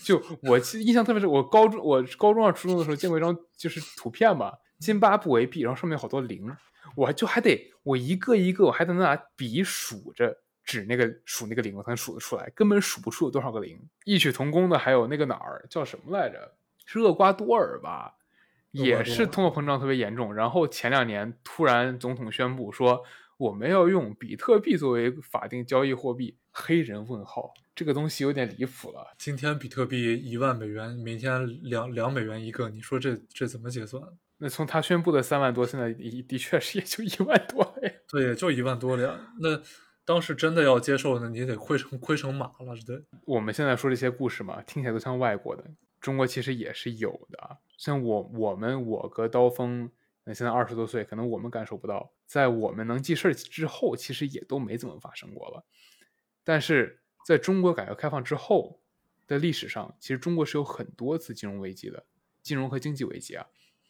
[0.05, 6.55] 就我印象特别深，我高中我高中上初中的时候见过一张就是图片嘛，津巴布韦币，然后上面有好多零，
[6.95, 13.75] 我就还得我一个一个，我还得拿笔数着指那个数那个零，我才能数得出来，根本数不出有多少个零。
[14.05, 16.53] 异曲同工的还有那个哪儿叫什么来着？
[16.85, 18.17] 是厄瓜多尔吧？
[18.69, 23.03] 也是通货膨胀特别严重，然后前两年突然总统宣布说。
[23.43, 29.13] 我们要用比特币作为法定交易货币，黑人问号，这个东西有点离谱了。
[29.17, 34.01] 今天比特币一万美元，明天两两美元一个，你说这这怎么结算？
[34.37, 37.73] 那从他宣布的三万多，现在的的确是也就一万多了。
[38.07, 39.19] 对，也就一万多了呀。
[39.41, 39.61] 那
[40.05, 43.03] 当时真的要接受呢，你得亏成亏成马了，这得。
[43.25, 45.65] 我们现在说这些故事嘛，听起来都像外国的，
[45.99, 47.57] 中国其实也是有的。
[47.77, 49.91] 像我我们我和刀锋。
[50.25, 55.65] 那现在二十多岁，可能我们感受不到，在我们能记事之后，其实也都没怎么发生过了。
[56.43, 58.79] 但是在中国改革开放之后
[59.27, 62.05] 的历史上，其实中国是有很多次金融危机的，
[62.41, 63.45] 金融和经济危机啊，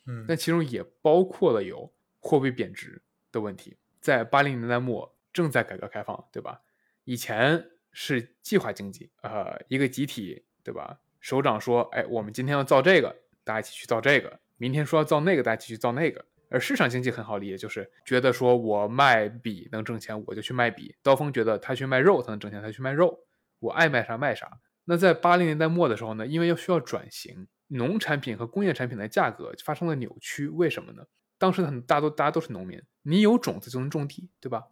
[0.06, 3.78] 嗯，但其中也包括了有货币贬值的问题。
[4.00, 6.62] 在八零年代末正在改革开放，对吧？
[7.04, 11.00] 以前是计划经济，呃，一个集体，对吧？
[11.20, 14.40] 首长说，哎，我们今天要造这个，大家一起去造这个。
[14.64, 16.24] 明天说要造那个，大家继续造那个。
[16.50, 20.96] 而市场经济很好理解，就是觉得说我卖笔能挣钱，我就去卖笔。
[21.04, 23.26] 刀锋觉得他去卖肉，他能挣钱，他去卖肉。
[23.60, 24.50] 我爱卖啥卖啥。
[24.86, 30.48] 那在八零年代末的时候呢，因为要需要转型，农产品和工业产品的价格发生了扭曲。
[30.48, 31.04] 为什么呢？
[31.38, 34.64] 当时很大多大家都是农民，你有种子就能种地，对吧？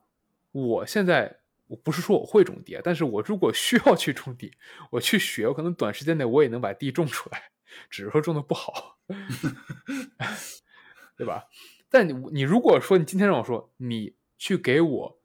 [0.54, 4.54] 我现在我不是说我会种地啊，但是我如果需要去种地，
[4.90, 7.52] 我去学，我可能短时间内我也能把地种出来。
[7.90, 8.98] 只是说种的不好，
[11.18, 11.46] 对吧？
[11.90, 15.22] 但你你如果说你今天让我说你去给我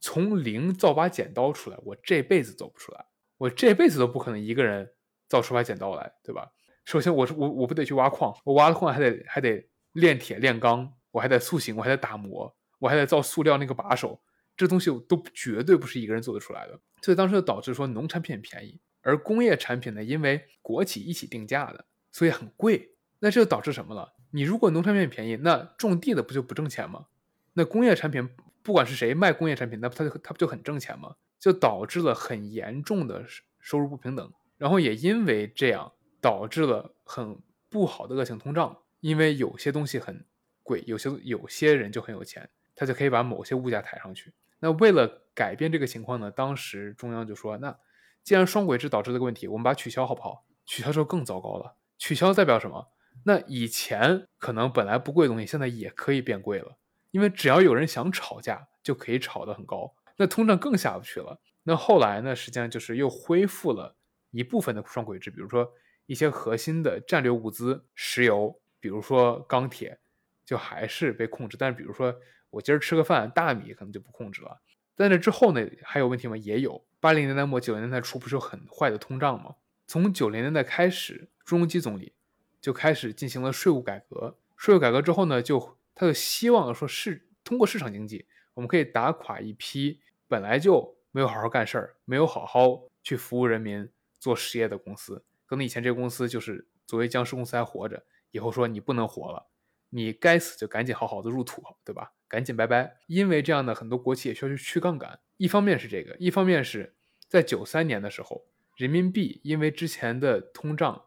[0.00, 3.06] 从零造把剪刀出来，我这辈子做不出来，
[3.38, 4.92] 我这辈子都不可能一个人
[5.28, 6.52] 造出把剪刀来，对吧？
[6.84, 14.22] 首先我我我不得去挖矿，我挖了矿还得还得炼铁炼钢，我还得塑形，我还得打磨，我还得造塑料那个把手，
[14.56, 16.78] 这东西都绝对不是一个人做得出来的。
[17.02, 18.80] 所以当时就导致说农产品便宜。
[19.06, 22.96] 而工业产品呢，因为国企一起定价的，所以很贵。
[23.20, 24.14] 那这就导致什么了？
[24.32, 27.06] 你如果农产品便宜，那种地的不就不挣钱吗？
[27.52, 28.28] 那工业产品，
[28.64, 31.14] 不管是谁卖工业产品，那他就他不就很挣钱吗？
[31.38, 33.24] 就导致了很严重的
[33.60, 34.32] 收入不平等。
[34.58, 37.38] 然后也因为这样，导致了很
[37.68, 38.76] 不好的恶性通胀。
[38.98, 40.26] 因为有些东西很
[40.64, 44.32] 贵，有些有些人就很有钱，他就可以把某些物价抬上去。
[44.58, 47.78] 那为了改变这个情况呢，当时中央就说那。
[48.26, 50.44] 既然双轨制导致这个问题，我们把它取消好不好？
[50.66, 51.76] 取消之后更糟糕了。
[51.96, 52.88] 取消代表什么？
[53.22, 56.76] 那以前可能本来不贵的东西，现在也可以变贵了。
[57.12, 61.38] 因为只要有人想吵架，就可以炒得很高，那通胀更下不去了。
[61.62, 63.94] 那后来呢，实际上就是又恢复了
[64.32, 65.72] 一部分的双轨制，比如说
[66.06, 70.00] 一些核心的战略物资，石油，比如说钢铁，
[70.44, 71.56] 就还是被控制。
[71.56, 72.12] 但是比如说
[72.50, 74.60] 我今儿吃个饭，大米可能就不控制了。
[74.96, 76.36] 在那之后呢，还有问题吗？
[76.36, 76.84] 也有。
[77.06, 79.54] 八零年代末九零年代初不是有很坏的通胀吗？
[79.86, 82.12] 从九零年代开始，朱镕基总理
[82.60, 84.36] 就开始进行了税务改革。
[84.56, 93.88] 税务改革之后呢，就他就希望说是通过市场经济，我们可以打垮一批本来就没有好好干事儿、没有好好去服务人民、
[94.18, 95.24] 做实业的公司。
[95.46, 99.46] 可能以前这个公司就是作为僵尸公司还活着，以后说你不能活了，
[99.90, 102.14] 你该死就赶紧好好的入土，对吧？
[102.26, 102.96] 赶紧拜拜。
[103.06, 106.95] 因为这样的很多国企也需要去去杠杆，一方面是这个，一方面是
[107.28, 108.44] 在九三年的时候，
[108.76, 111.06] 人民币因为之前的通胀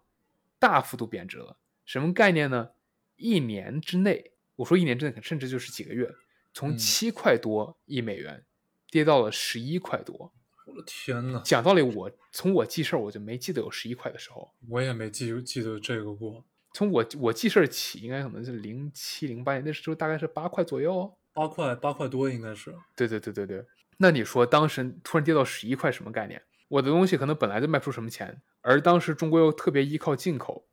[0.60, 1.58] 大幅度贬值了。
[1.86, 2.72] 什么概念呢？
[3.16, 6.10] 一年之内，我说一年之内，甚至就是几个月，
[6.54, 8.46] 从七块多一美元
[8.90, 10.34] 跌到了十一块多。
[10.66, 11.42] 我的天呐！
[11.44, 14.54] 讲道理，我从我记事儿我就没记得有十一块的时候。
[14.70, 16.46] 我也没记记得这个过。
[16.74, 21.12] 从我我记事儿起，应该可能是零七零八年，那时候大概是八块左右。
[21.34, 22.76] 八块八块多应该是。
[22.96, 23.66] 对对对对对。
[24.02, 26.42] 那你说当时突然跌到十一块，什么概念？
[26.70, 30.68] 我的东西可能本来就卖不出什么钱，而当时中国又特别依靠进口。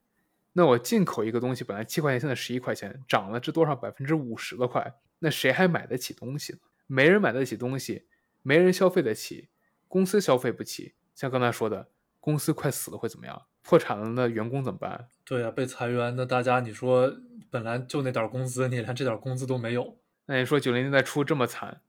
[0.53, 3.75] 那我进口一个东西，本来七块钱，现在十一块钱，涨了这多少？
[3.75, 4.95] 百分之五十了，快！
[5.19, 6.59] 那谁还买得起东西呢？
[6.87, 8.07] 没人买得起东西，
[8.43, 9.49] 没人消费得起，
[9.89, 10.95] 公司消费不起。
[11.15, 11.89] 像刚才说的，
[12.21, 13.43] 公司快死了会怎么样？
[13.63, 15.09] 破产了，那员工怎么办？
[15.25, 17.13] 对呀，被裁员，那大家你说
[17.51, 19.99] 本来就那点工资，你连这点工资都没有。
[20.27, 21.81] 那你说九零年代初这么惨，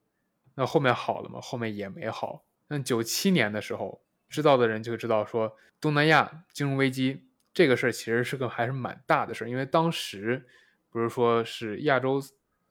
[0.58, 1.39] 那后面好了吗？
[1.39, 2.43] 后面也没好。
[2.67, 7.30] 那九七年的时候，知道的人就知道说东南亚金融危机。
[7.54, 10.46] 这个事儿其实是个还是蛮大的事儿，因为当时
[10.89, 12.22] 不是说是亚洲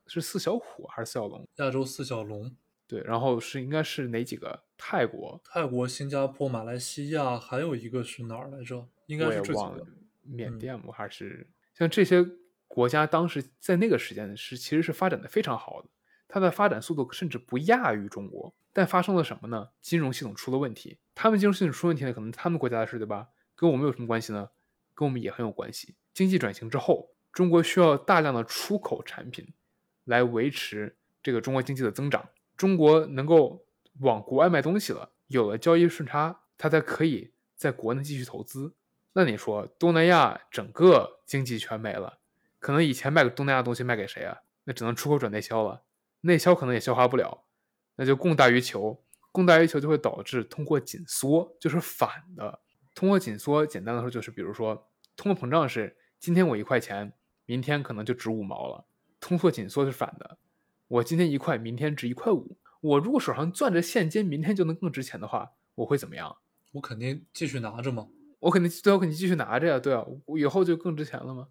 [0.07, 1.49] 是四小虎还是四小龙？
[1.57, 2.55] 亚洲四小龙，
[2.87, 4.65] 对，然后是应该是哪几个？
[4.77, 8.89] 泰国、泰国、新加坡、马来西亚，还有一个是哪儿来着？
[9.07, 9.87] 应该是这几个。
[10.23, 10.93] 缅甸吗？
[10.93, 12.25] 还是像这些
[12.69, 15.89] 国家，当时在那个时间是其实是发展的非常好的，
[16.29, 18.55] 它的发展速度甚至不亚于中国。
[18.73, 19.71] 但发生了什么呢？
[19.81, 20.99] 金融系统出了问题。
[21.15, 23.29] 他们金融系统出问题呢，可能他们国家的事，对吧？
[23.55, 24.51] 跟我们有什么关系呢？
[24.95, 25.95] 跟我们也很有关系。
[26.13, 29.55] 经济转型之后，中国需要大量的出口产品
[30.05, 32.29] 来维持这个中国经济的增长。
[32.55, 33.65] 中国能够
[34.01, 38.75] 往国外卖东西了，有了交易顺差，它才可以在国内继续投资。
[39.15, 42.19] 那你说，东南亚整个经济全没了，
[42.59, 44.39] 可能以前卖个东南亚东西卖给谁啊？
[44.65, 45.83] 那只能出口转内销了，
[46.27, 47.45] 内销可能也消化不了，
[47.97, 52.61] 那就供大于求，供大于求就会导致通货紧缩，就是反的。
[52.95, 57.13] 通货紧缩，简单的说就是，比如说，通货膨胀是今天我一块钱，
[57.45, 58.87] 明天可能就值五毛了。
[59.21, 60.39] 通货紧缩是反的，
[60.89, 62.59] 我今天一块，明天值一块五。
[62.81, 66.37] 我如果手上攥着现金，明天就能更值钱的话，我会怎么样？
[66.73, 68.09] 我肯定继续拿着嘛？
[68.41, 69.79] 我肯定对，我肯定继续拿着呀。
[69.79, 71.49] 对啊，我以后就更值钱了吗？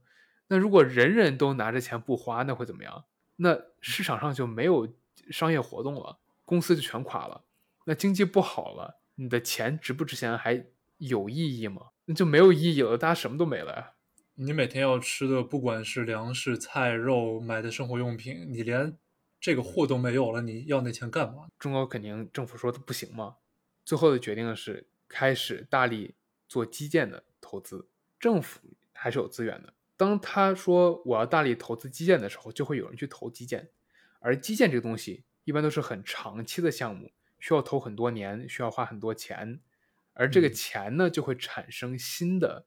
[0.47, 3.05] 那如果人人都拿着钱不花，那会怎么样？
[3.37, 4.93] 那市场上就没有
[5.29, 7.43] 商业活动了，公司就全垮了。
[7.85, 10.65] 那经济不好了，你的钱值不值钱还？
[10.97, 11.89] 有意义吗？
[12.05, 13.91] 那就没有意义了，大家什么都没了呀。
[14.35, 18.97] 你每天要吃的，不管是粮食、菜、肉，买的生活用品，你连
[19.37, 21.49] 这个货都没有了，你要那钱干嘛？
[21.59, 23.35] 中国肯定政府说的不行嘛。
[23.83, 26.15] 最后的决定是开始大力
[26.47, 27.89] 做基建的投资。
[28.17, 28.61] 政府
[28.93, 29.73] 还是有资源的。
[29.97, 33.69] 当他说我要大力投资基建的时候，就会有人去投基建。
[34.19, 39.61] 而基建这个东西一般都是很长期的项目，需要投很多年，需要花很多钱。
[40.13, 42.65] 而这个钱呢，就会产生新的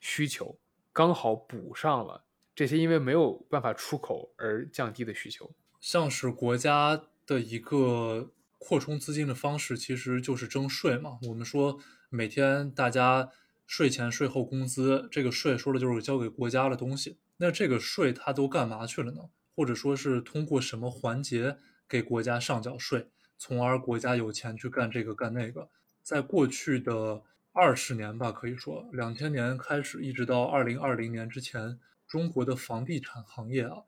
[0.00, 0.58] 需求，
[0.92, 2.24] 刚好补上了
[2.54, 5.52] 这些因为没有办法出口而降低的需求。
[5.80, 11.18] 像是国家的一个扩充资金的方式，其实就是征税嘛。
[11.28, 13.30] 我们说每天大家
[13.66, 17.18] 税前税后工资，这个税说的就是交给国家的东西。
[17.38, 19.22] 那这个税它都干嘛去了呢？
[19.54, 25.68] 或者说是通过什么环节给国家上缴税，从而国家有钱去干这个干那个？
[26.02, 33.78] 在过去的二十年吧，可以说两千年开始，一直到二零二零年之前，中国的房地产行业啊，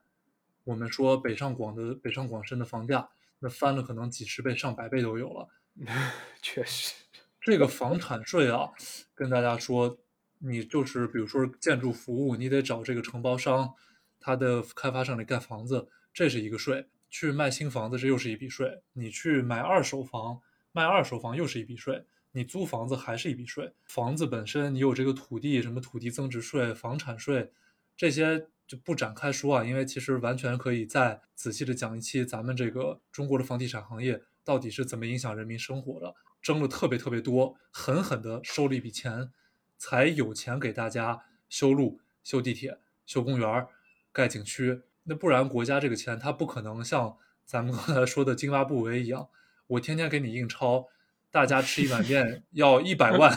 [0.64, 5.48] 我们说北上广的北上广深的房价，那翻了可能几十倍、上百倍都有了。
[6.42, 6.94] 确实，
[7.40, 8.70] 这个房产税啊，
[9.14, 9.98] 跟大家说，
[10.38, 13.74] 你就是比如说建筑服务，你得找这个承包商，
[14.20, 20.40] 他的开发商得盖房子，这是一个税；去卖新房子，这又是一笔税；你去买二手房。
[20.72, 23.72] 卖二手房又是一笔税，你租房子还是一笔税。
[23.86, 27.50] 房子本身你有这个土地什么土地增值税、房产税，
[27.96, 39.30] 这些就不展开说啊，因为其实完全可以再仔细的讲一期咱们这个中国的房地产行业到底是怎么影响人民生活的，争了特别特别多，狠狠的收了一笔钱，
[39.76, 43.66] 才有钱给大家修路、修地铁、修公园、
[44.12, 44.82] 盖景区。
[45.04, 49.28] 那不然国家这个钱它不可能像咱们 刚才说的津巴布韦一样，
[49.66, 50.86] 我天天给你印钞，
[51.30, 53.34] 大家吃一碗面 要一百万，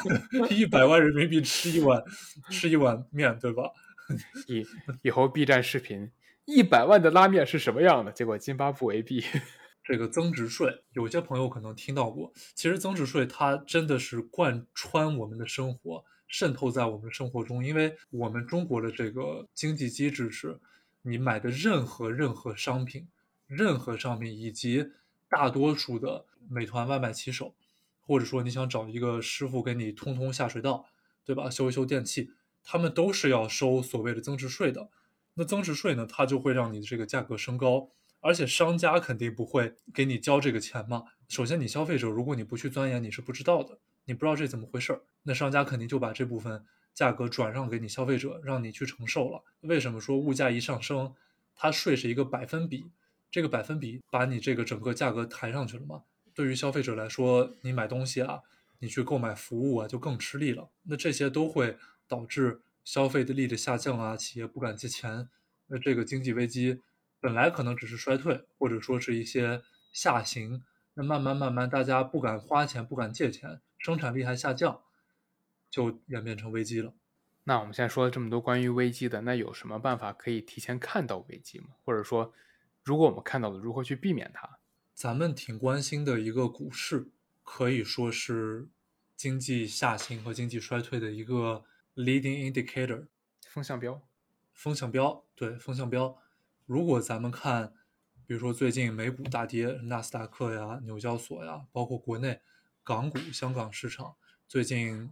[0.49, 2.03] 一百万人民币吃一碗
[2.49, 3.71] 吃一碗面，对吧？
[4.47, 4.65] 以
[5.03, 6.11] 以后 B 站视频
[6.43, 8.11] 一百万的拉面是什么样的？
[8.11, 9.23] 结果津巴布韦币
[9.83, 12.31] 这个增值税，有些朋友可能听到过。
[12.55, 17.65] 其实增值税它真的是贯穿我们的生活，渗透在我们的生活中。
[17.65, 20.59] 因为我们中国的这个经济机制是，
[21.01, 23.07] 你买的任何任何商品，
[23.47, 24.91] 任何商品以及
[25.27, 27.55] 大多数的美团外卖骑手，
[28.01, 30.85] 或者说你想找一个师傅给你通通下水道，
[31.25, 31.49] 对吧？
[31.49, 32.31] 修一修电器。
[32.63, 34.91] 他们都是要收所谓的增值税的，
[35.33, 37.89] 那增值税呢，它就会让你的这个价格升高，
[38.21, 41.03] 而且商家肯定不会给你交这个钱嘛。
[41.27, 49.43] 首先，你消费者如果你不去钻研，你是不知道的，你不知道这怎么回事儿，那商家肯定就把这部分价格转让给你消费者，让你去承受了。
[49.61, 51.13] 为什么说物价一上升，
[51.53, 52.85] 它税是一个百分比，
[53.29, 56.03] 这个百分比把你这个整个价格抬上去了嘛？
[56.33, 58.39] 对于消费者来说，你买东西啊，
[58.79, 60.69] 你去购买服务啊，就更吃力了。
[60.83, 61.77] 那这些都会。
[62.11, 65.29] 导致消费的力的下降啊，企业不敢借钱，
[65.67, 66.81] 那这个经济危机
[67.21, 69.61] 本来可能只是衰退，或者说是一些
[69.93, 74.81] 下行，那慢慢慢慢大家不敢花钱，不敢借钱，生产力还下降，
[75.69, 76.93] 就演变成危机了。
[77.45, 81.67] 那我们现在说了这么多关于危机的，那有什么办法可以提前看到危机吗？
[81.85, 82.33] 或者说，
[82.83, 84.57] 如果我们看到了，如何去避免它？
[84.93, 87.07] 咱们挺关心的一个股市，
[87.43, 88.67] 可以说是
[89.15, 91.63] 经济下行和经济衰退的一个。
[91.93, 93.07] Leading indicator，
[93.45, 94.01] 风向标，
[94.53, 96.17] 风向标，对，风向标。
[96.71, 97.73] 如果咱们看，
[98.25, 102.39] 比如说最近美股大跌，纳斯达克呀、纽交所呀，包括国内
[102.81, 104.15] 港股、香港市场，
[104.47, 105.11] 最近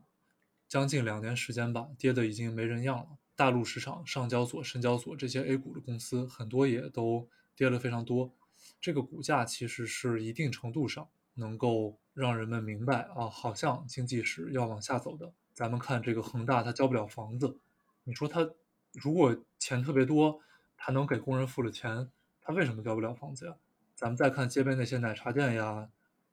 [0.70, 3.18] 将近两年时间吧，跌的已经没人样了。
[3.36, 8.34] 大陆市场，上交所、深交所这些 A 股的公司，很多也都跌了非常多。
[8.80, 15.34] 这个股价其实是一定程度上能够让人们明白啊，好像经济是要往下走的。
[15.54, 17.60] 咱们看这个恒大，他交不了房子，
[18.06, 18.50] 你说他
[18.94, 20.40] 如果钱特别多，
[20.80, 22.10] 他能给工人付了钱，
[22.42, 23.54] 他为什么交不了房子呀？
[23.94, 25.90] 咱们再看街边那些奶茶店呀、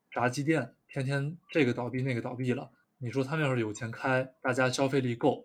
[0.09, 5.45] 炸鸡店，天天这个倒闭那个倒闭了，你说他们要是有钱开，大家消费力够，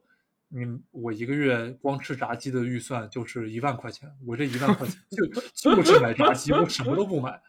[0.49, 5.25] 你我一个月光吃炸鸡的预算就是一万块钱，我这一万块钱就
[5.75, 7.41] 就是买炸鸡，我什么都不买，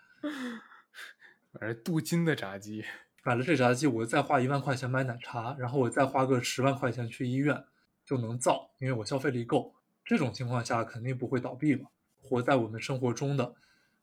[1.61, 2.83] 买镀金的炸鸡。
[3.25, 7.62] 买了这炸鸡，我再花一万块钱买奶茶，然后我再花个十万块钱去医院，
[8.05, 9.73] 就能造，因为我消费力够。
[10.05, 11.88] 这种情况下肯定不会倒闭嘛。
[12.21, 13.55] 活在我们生活中的，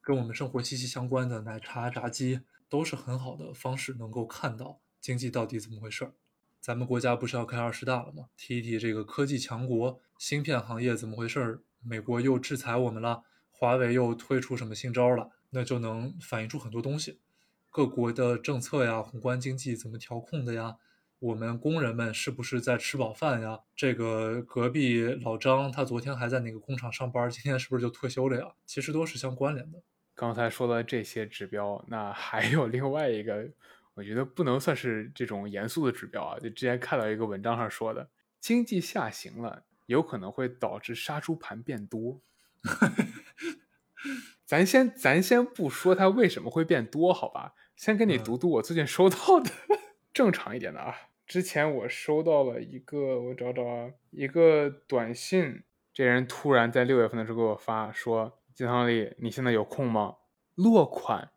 [0.01, 6.13] 跟我们生活息息相关的奶茶、炸鸡，都是很好的方式，能够看到经济到底怎么回事儿。
[6.59, 8.25] 咱们国家不是要开二十大了吗？
[8.35, 11.61] 提一提这个科技强国，芯片行业怎么回事儿？
[11.81, 15.31] 美国又制裁我们了，华为又推出什么新招了？
[15.51, 17.21] 那就能反映出很多东西。
[17.69, 20.75] 各国的政策呀，宏观经济怎么调控的呀？
[21.19, 23.59] 我们工人们是不是在吃饱饭呀？
[23.75, 28.53] 这个隔壁老张他昨天还在哪个工厂上班，今天是不是就退休了呀？
[28.65, 29.81] 其实都是相关联的。
[30.15, 33.49] 刚才说的这些指标，那还有另外一个，
[33.95, 36.39] 我觉得不能算是这种严肃的指标啊。
[36.39, 42.21] 就之前看到一个文章上说的，经济下行了，有可能会导致杀猪盘变多。
[44.45, 47.53] 咱先咱先不说它为什么会变多，好吧？
[47.75, 49.51] 先给你读读我最近收到的
[50.13, 50.95] 正常一点的啊。
[51.29, 55.61] 之前我收到了一个，我找找啊，一个短信，
[55.93, 60.15] 这人突然在六月份的时候给我发说：“金汤力，你现在有空吗？”
[60.57, 61.29] 落款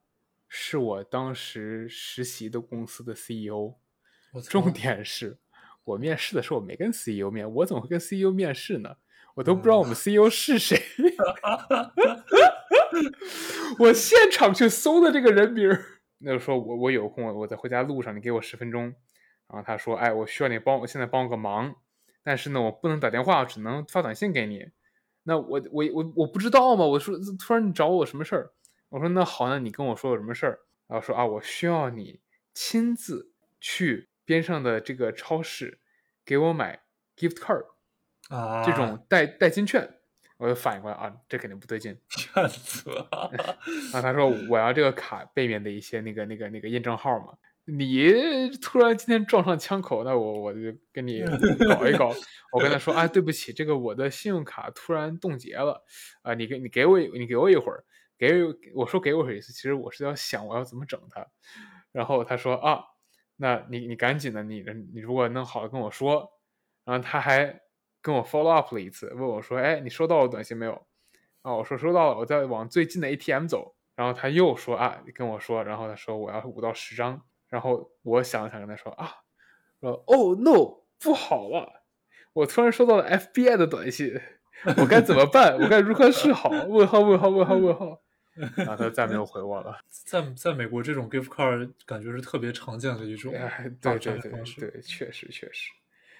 [0.48, 3.74] 是我当时实习的公司的 CEO。
[4.48, 5.36] 重点是
[5.84, 8.96] 我面试的时候我没跟 CEO 面，我怎么会跟 CEO 面试呢？
[9.34, 10.80] 我都不知道我们 CEO 是谁。
[13.78, 15.84] 我现场去搜的这个人名儿，
[16.20, 18.94] 那就说我我有空，我在回家路上，你给我十分钟。
[19.52, 21.76] 然后他说：“哎，我需要你帮我现在帮我个忙，
[22.24, 24.70] 但是呢，我不能打电话，只能发短信给你。
[25.24, 28.50] 那我我我我不知道嘛，我说突然你找我什么事儿？
[28.88, 30.60] 我说那好，那你跟我说有什么事儿？
[30.88, 32.20] 然后说啊，我需要你
[32.54, 33.30] 亲自
[33.60, 35.78] 去边上的这个超市
[36.24, 36.80] 给我买
[37.16, 37.66] gift card
[38.34, 39.98] 啊，这种代代金券。”
[40.38, 41.96] 我就反应过来啊，这肯定不对劲。
[42.10, 42.90] 骗子！
[43.92, 47.34] 啊，他说我要这个卡背面的一些那个、那个、那个验证号嘛。
[47.64, 50.60] 你突然今天撞上枪口，那我我就
[50.92, 51.22] 跟你
[51.68, 52.12] 搞一搞。
[52.52, 55.84] 我跟他说，啊，对不起，这个我的信用卡突然冻结了，
[56.22, 57.84] 啊，你给你给我你给我一会儿，
[58.18, 58.42] 给
[58.74, 61.26] 我说给我一次，其实我是要想我要怎么整他。
[61.92, 62.82] 然后他说啊，
[63.36, 66.28] 那你你赶紧的，你你如果弄好了跟我说。
[66.84, 67.60] 然后他还
[68.00, 70.72] 跟我 follow up 了一次，问我说，哎，你收到我短信没有？
[71.42, 73.76] 啊，我说收到了，我在往最近的 ATM 走。
[73.94, 77.22] 然后他又说啊，跟我说，然后他说我要五到十张。
[77.52, 79.12] 然后我想了想，跟他说啊，
[79.78, 81.82] 说哦 no，不好了，
[82.32, 84.18] 我突然收到了 FBI 的短信，
[84.78, 85.58] 我该怎么办？
[85.60, 86.48] 我该如何是好？
[86.48, 88.00] 问号问号问号问号。
[88.56, 89.78] 然后他再没有回我了。
[90.06, 95.70] 在在美国，这种 gift card 感觉是特别常见的一种对对对对，确实确实。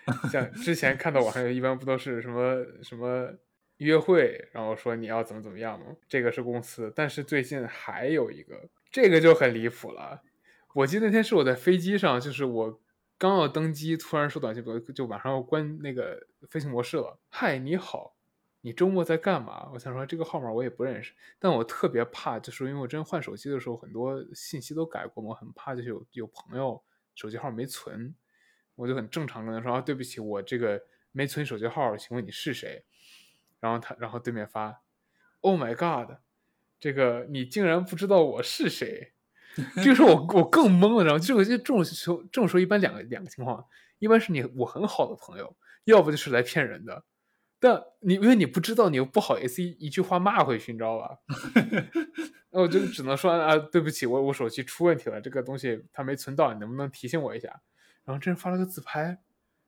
[0.30, 3.32] 像之前看到网上一般不都是什么什么
[3.78, 5.86] 约会，然后说你要怎么怎么样吗？
[6.06, 10.20] 这个是公司，但是最近还有一个，这个就很离谱了。
[10.74, 12.80] 我记得那天是我在飞机上，就是我
[13.18, 14.64] 刚要登机，突然收短信，
[14.94, 17.18] 就马上要关那个飞行模式了。
[17.28, 18.16] 嗨，你好，
[18.62, 19.68] 你周末在干嘛？
[19.74, 26.82] 我想说这个号码我也不认识，但我特别怕，就是因为我真换手机的时候，很多信息都改过嘛，我很怕就是有有朋友
[27.14, 28.14] 手机号没存，
[28.74, 32.86] 我就很正常跟他说啊，对不起，我这个没存手机号，请问你是谁？
[33.60, 34.82] 然后他，然后对面发
[35.42, 36.16] ，Oh my God，
[36.80, 39.12] 这个你竟然不知道我是谁？
[39.82, 43.64] 这个时候我我更懵了，然后这个这种时候这种时候一般两个两个情况，
[43.98, 47.04] 一般是你我很好的朋友，要不就是来骗人的，
[47.60, 51.18] 但你因为你不知道，你又不好意思一一句话骂回去，你知道吧？
[52.50, 57.48] 那 我就只能说啊，对不起，我我手机出问题了，这个东西它没存到，你能不能提醒我一下？
[58.04, 59.18] 然后这人发了个自拍，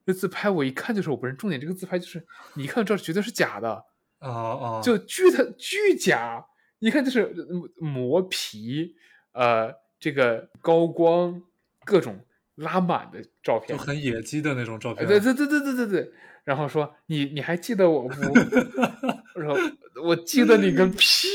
[0.07, 3.85] 这自拍我一看就是我本人，重点这个自拍就是你一看这绝对是假的
[4.18, 6.45] 啊啊，就巨的巨假，
[6.78, 7.35] 一看就是
[7.76, 8.97] 磨皮。
[9.35, 11.43] 呃，这个高光
[11.85, 12.24] 各种
[12.57, 15.07] 拉满的照片，就很野鸡的那种照片。
[15.07, 16.12] 对对对对对对对。
[16.45, 18.14] 然后说你你还记得我不？
[19.35, 19.59] 我说
[20.03, 21.28] 我记得你个屁！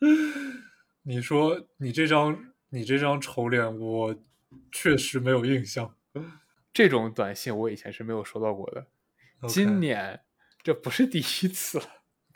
[1.04, 2.36] 你说你这张
[2.70, 4.16] 你这张丑脸，我
[4.72, 5.94] 确实没有印象。
[6.72, 8.86] 这种短信我以前是没有收到过的，
[9.46, 10.20] 今年
[10.62, 11.84] 这不是第一次了。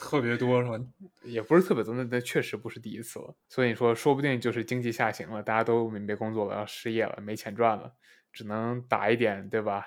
[0.00, 0.82] 特别多是吧？
[1.22, 3.34] 也不是特别多，那那确实不是第一次了。
[3.50, 7.92] 所以说，说不定就是经济下行了，大家都没工作了，要失业了，没钱赚了，
[8.32, 9.84] 只能打一点，对吧？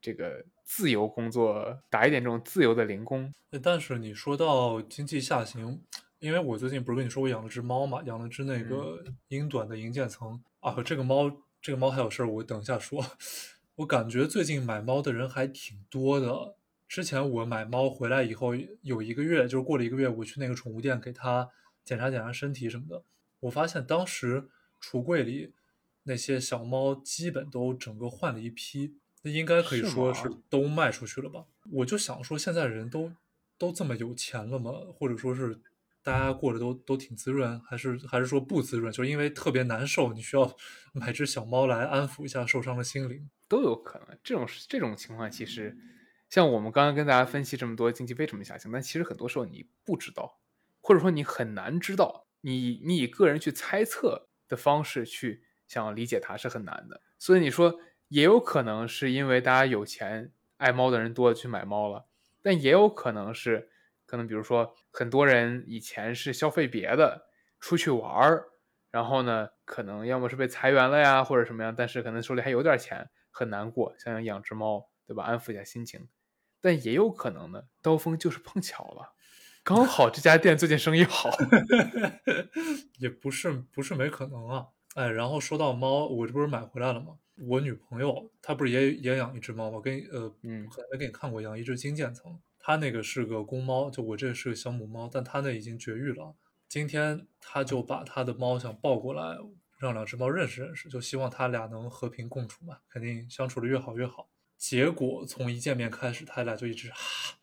[0.00, 3.30] 这个自由工作，打一点这种自由的零工。
[3.62, 5.82] 但是你说到经济下行，
[6.18, 10.82] 因为我最近不是跟你说我养了只猫嘛，养了只那个英短的银渐层啊。
[10.82, 11.30] 这个猫，
[11.60, 13.04] 这个猫还有事儿，我等一下说。
[13.76, 16.55] 我感觉最近买猫的人还挺多的。
[16.88, 21.50] 之前我买猫回来以后有一个月，就是过了一个月，我去那个宠物店给它
[21.84, 23.02] 检查检查身体什么的，
[23.40, 24.48] 我发现当时
[24.80, 25.52] 橱柜里
[26.04, 31.46] 那些小猫基本都整个换了一批，那应该可以说是都卖出去了吧？
[31.72, 33.12] 我就想说，现在人都
[33.58, 34.70] 都这么有钱了吗？
[34.94, 35.60] 或者说是
[36.04, 38.92] 大家过得都都挺滋润，还是还是说不滋润？
[38.92, 40.56] 就是因为特别难受，你需要
[40.92, 44.16] 买只小猫来安抚一下受伤的心灵，都有可能。
[44.22, 45.76] 这种这种情况其实。
[46.28, 50.40] 像我们刚刚跟大家分析这么多经济为什么下行，但其实很多时候你不知道，
[50.80, 57.00] 或者说你很难知道，你你以个人去猜测的方式去想要理解它是很难的。
[57.18, 62.06] 所以你说也有可能是因为大家有钱，爱猫的人多了去买猫了，
[62.42, 63.70] 但也有可能是
[64.04, 67.28] 可能比如说很多人以前是消费别的，
[67.60, 68.48] 出去玩儿，
[68.90, 75.24] 然后呢可能要么是被裁员了呀，或者什么样，但是可能手里还有点钱，很难过，想想养只猫，对吧？
[75.24, 76.08] 安抚一下心情。
[76.60, 79.12] 但也有可能呢，刀锋就是碰巧了，
[79.64, 81.30] 刚好这家店最近生意好，
[82.98, 84.66] 也不是不是没可能啊。
[84.94, 87.18] 哎，然后说到猫，我这不是买回来了吗？
[87.36, 89.80] 我女朋友她不是也也养一只猫吗？
[89.80, 96.34] 跟呃，嗯，可能没给你看过，养一只金渐层，它那个是个公猫，就我这是个小母猫，但它那已经绝育了。
[96.68, 99.36] 今天她就把她的猫想抱过来，
[99.78, 104.28] 让两只猫认识认识，就希望它俩能和平共处嘛，肯定相处的越好越好。
[104.56, 107.36] 结果从一见面开始，他俩就一直哈，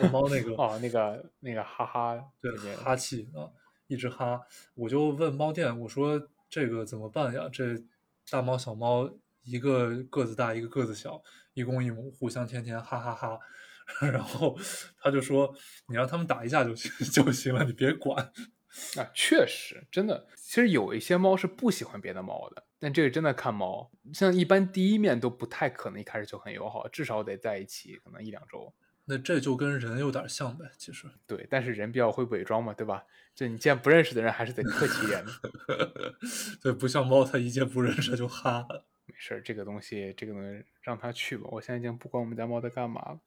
[0.00, 3.50] 哈， 猫那个哦，那个那个哈哈，对，哈气啊，
[3.86, 4.40] 一直哈。
[4.74, 7.48] 我就问猫店，我说这个怎么办呀？
[7.52, 7.76] 这
[8.30, 9.10] 大猫小猫
[9.42, 11.22] 一个个子大，一个个子小，
[11.52, 13.38] 一公一母，互相天天哈哈哈。
[14.00, 14.58] 然后
[14.98, 15.54] 他就说，
[15.88, 18.32] 你让他们打一架就行 就行了，你别管。
[18.96, 28.72] 啊，确实，真的，其实有一些猫是不喜欢别的猫的，但这个真的看猫，像一般第一面都不太可能一开始就很友好，至少得在一起可能一两周。
[29.06, 31.06] 那这就跟人有点像呗，其实。
[31.26, 33.04] 对，但是人比较会伪装嘛，对吧？
[33.34, 35.32] 就你见不认识的人还是得客气一点的。
[36.62, 38.66] 对，不像猫，它一见不认识就哈。
[39.04, 41.46] 没事儿，这个东西，这个东西让它去吧。
[41.50, 43.20] 我现在已经不管我们家猫在干嘛了，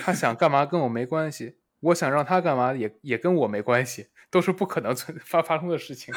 [0.00, 6.14] 它想干嘛跟我没关系，我想让他干嘛也也跟我没关系，都是不可能存发发生的事情。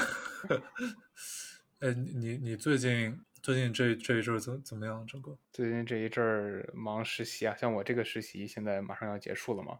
[1.80, 5.06] 哎，你你最近最近这这一阵怎怎么样？
[5.08, 9.80] 整个最近这一阵儿忙实习啊，像我这个实习现在马上要结束了嘛。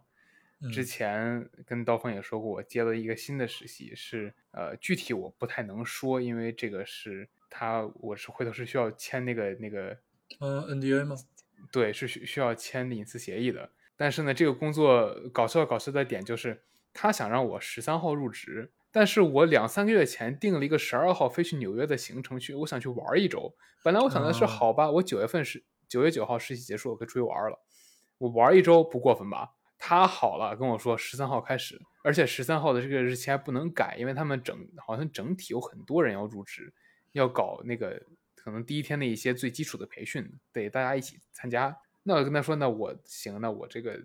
[0.72, 9.98] 之前跟刀锋也说过，我接了一个新的实习，是呃具体我不太能说，因为这个是他我是回头是需要签那个那个
[10.40, 11.16] 嗯 NDA 吗？
[11.72, 13.72] 对，是需需要签隐私协议的。
[13.96, 23.54] 但是呢，这个工作搞笑搞笑的点就是他想让我十三号入职，但是我两三个月前定了一个十二号飞去纽约的行程去，我想去玩一周。
[23.82, 27.58] 本来我想的是好吧，我九月份是九月九号实习结束，我可以出去玩了，
[28.18, 29.50] 我玩一周不过分吧？
[29.78, 36.72] 他好了，跟我说十三号开始，而且十三号的这个日期还不能改，因为他们整好像整体有很多人要入职，
[37.12, 38.00] 要搞那个
[38.36, 41.76] 可能第一天的一些最基础的培训，得大家一起参加。
[42.04, 44.00] 那我跟他说，那我行，那我这个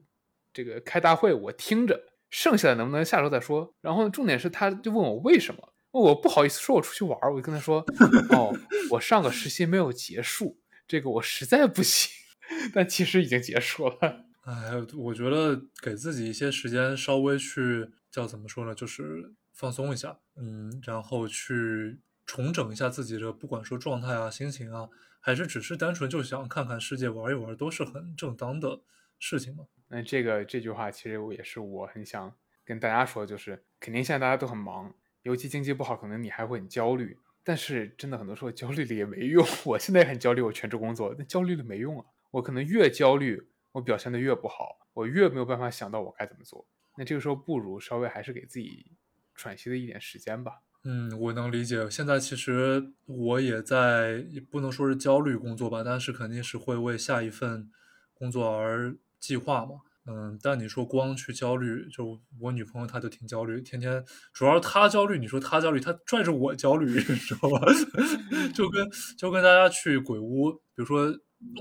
[0.53, 3.73] 这个开大会我听着，剩下的能不能下周再说？
[3.81, 7.83] 然后重点是，他就问我为什么，我不好意思说我出去玩，我就跟他说，
[8.31, 8.55] 哦，
[8.91, 12.11] 我上个实习没有结束，这个我实在不行，
[12.73, 14.25] 但其实已经结束了。
[14.43, 24.87] 哎，我觉得给自己一些时间，稍微去叫怎么说呢，就是放松一下，嗯，然后去重整一下自己的，不管说状态啊、心情啊，
[25.19, 28.81] 还是只是单纯就想看看世界、玩一玩，都是很正当的
[29.19, 29.65] 事情嘛。
[29.89, 34.93] 那这个这句话，其实也是我很想跟大家说，就是肯定现在大家都很忙，
[35.23, 37.17] 尤其经济不好，可能你还会很焦虑。
[37.43, 39.45] 但是真的很多时候焦虑了也没用。
[39.65, 42.05] 我现在很焦虑，我全职工作，那焦虑了没用啊。
[42.31, 43.49] 我可能越焦虑。
[43.73, 46.67] 我表现的越不好，我越没有办法想到我该怎么做。
[46.97, 48.91] 那这个时候不如稍微还是给自己
[49.35, 50.63] 喘息的一点时间吧。
[50.85, 51.89] 嗯，我能理解。
[51.89, 57.69] 现在其实我也在，不能说是焦虑工作吧，但是肯定是会为下一份
[58.13, 59.71] 工作而计划嘛。
[60.09, 65.17] 嗯，但你说光去焦虑，就我女朋友她就挺焦虑，天天主要是她焦虑。
[65.17, 67.59] 你说她焦虑，她拽着我焦虑， 你知道吧？
[68.55, 71.13] 就跟就跟大家去鬼屋，比如说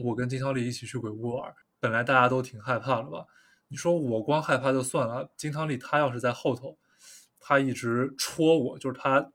[0.04, 1.52] 我跟金小丽一起去鬼屋玩。
[1.80, 3.24] 本来大家都挺害怕的吧？
[3.68, 6.78] 你说我光害怕就算了，金汤力他要是在后头，
[7.46, 9.30] 他一直戳我，就是他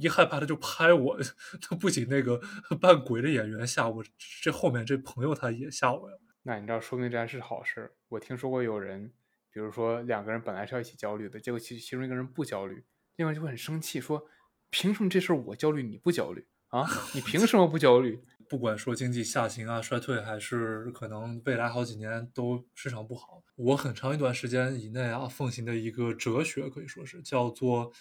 [0.00, 1.18] 一害怕他就拍我，
[1.60, 2.40] 他不仅那个
[2.80, 4.04] 扮鬼的演员吓我，
[4.42, 6.16] 这后面这朋友他也吓我呀。
[6.44, 7.92] 那你知道，说明这还是好事。
[8.10, 9.12] 我听说过有人，
[9.50, 12.84] 比如说两个人本来是要一起焦虑的，结果其其中一个人不焦虑，
[13.16, 14.24] 另外就会很生气，说
[14.70, 16.88] 凭什么这事我焦虑你不焦虑啊？
[17.14, 18.18] 你凭什么不焦虑？
[18.48, 27.92] 不管说经济下行啊、衰退，还是可能未来好几年都市场不好，我很长一段时间以内啊，奉行的一个哲学可以说是叫做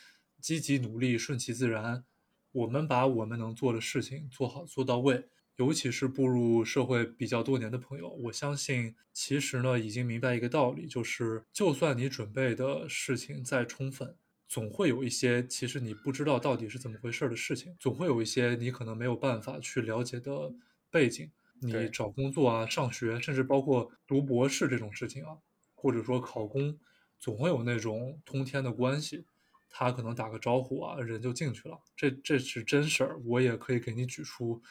[0.42, 2.04] 积极努力、顺其自然。
[2.52, 14.18] 我们把我们能做的事情做好做到位，尤其是步入社会比较多年的朋友，我相信其实呢已经明白一个道理，就是就算你准备的事情再充分。
[14.52, 20.54] 总会有一些其实你不知道到底是怎么回事的事情，总会有一些你可能没有办法去了解的
[20.90, 21.32] 背景。
[21.62, 25.38] 你找工作啊、上学，甚至包括读博士这种事情啊，
[25.74, 26.78] 或者说考公，
[27.18, 29.26] 总会有那种通天的关系，
[29.70, 31.80] 他可能打个招呼啊，人就进去了。
[31.96, 34.62] 这这是真事儿，我也可以给你举出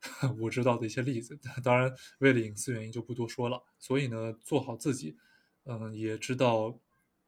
[0.40, 1.38] 我知道的一些例子。
[1.62, 3.62] 当然，为了隐私原因就不多说了。
[3.78, 5.16] 所以呢，做好自己，
[5.66, 6.80] 嗯，也知道。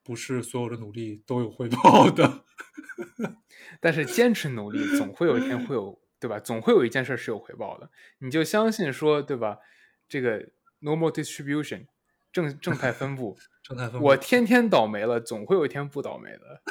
[0.05, 2.45] 不是所有的努力都有回报的，
[3.81, 6.41] 但是坚持努力总会有一天会有，对吧？
[6.41, 7.89] 总会有一件事是有回报的。
[8.19, 9.59] 你就相信说，对吧？
[10.09, 10.49] 这个
[10.81, 11.87] normal distribution
[12.33, 14.07] 正正态分布，正态分布。
[14.09, 16.63] 我天天倒霉了，总会有一天不倒霉的。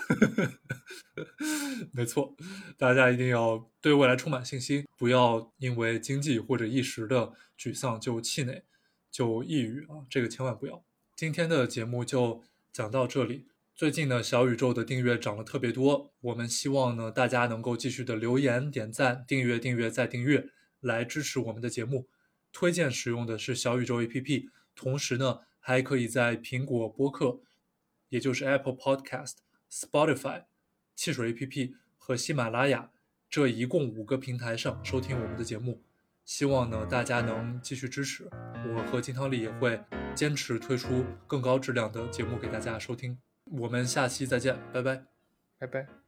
[1.93, 2.35] 没错，
[2.77, 8.63] 大家一定要对未来充满信心，不要因为经济或者一时的沮丧就气馁，
[9.09, 10.03] 就抑郁啊！
[10.09, 10.83] 这个千万不要。
[11.15, 12.43] 今天的节目就。
[12.73, 20.47] 讲到这里，最近呢，小宇宙的订阅涨了特别多，我们希望呢，大家能够继续的留言、点赞、订阅、订阅再订阅，
[20.79, 22.07] 来支持我们的节目。
[22.53, 27.41] 推荐使用的是小宇宙 APP，同时呢，还可以在苹果播客，
[28.07, 29.35] 也就是 Apple Podcast、
[29.69, 30.45] Spotify、
[30.95, 32.91] 汽水 APP 和喜马拉雅
[33.29, 35.81] 这一共五个平台上收听我们的节目。
[36.25, 38.29] 希望呢，大家能继续支持
[38.75, 39.81] 我和金汤力，也会
[40.15, 43.17] 坚持推出更高质量的节目给大家收听。
[43.45, 45.03] 我们下期再见，拜拜，
[45.57, 46.00] 拜拜。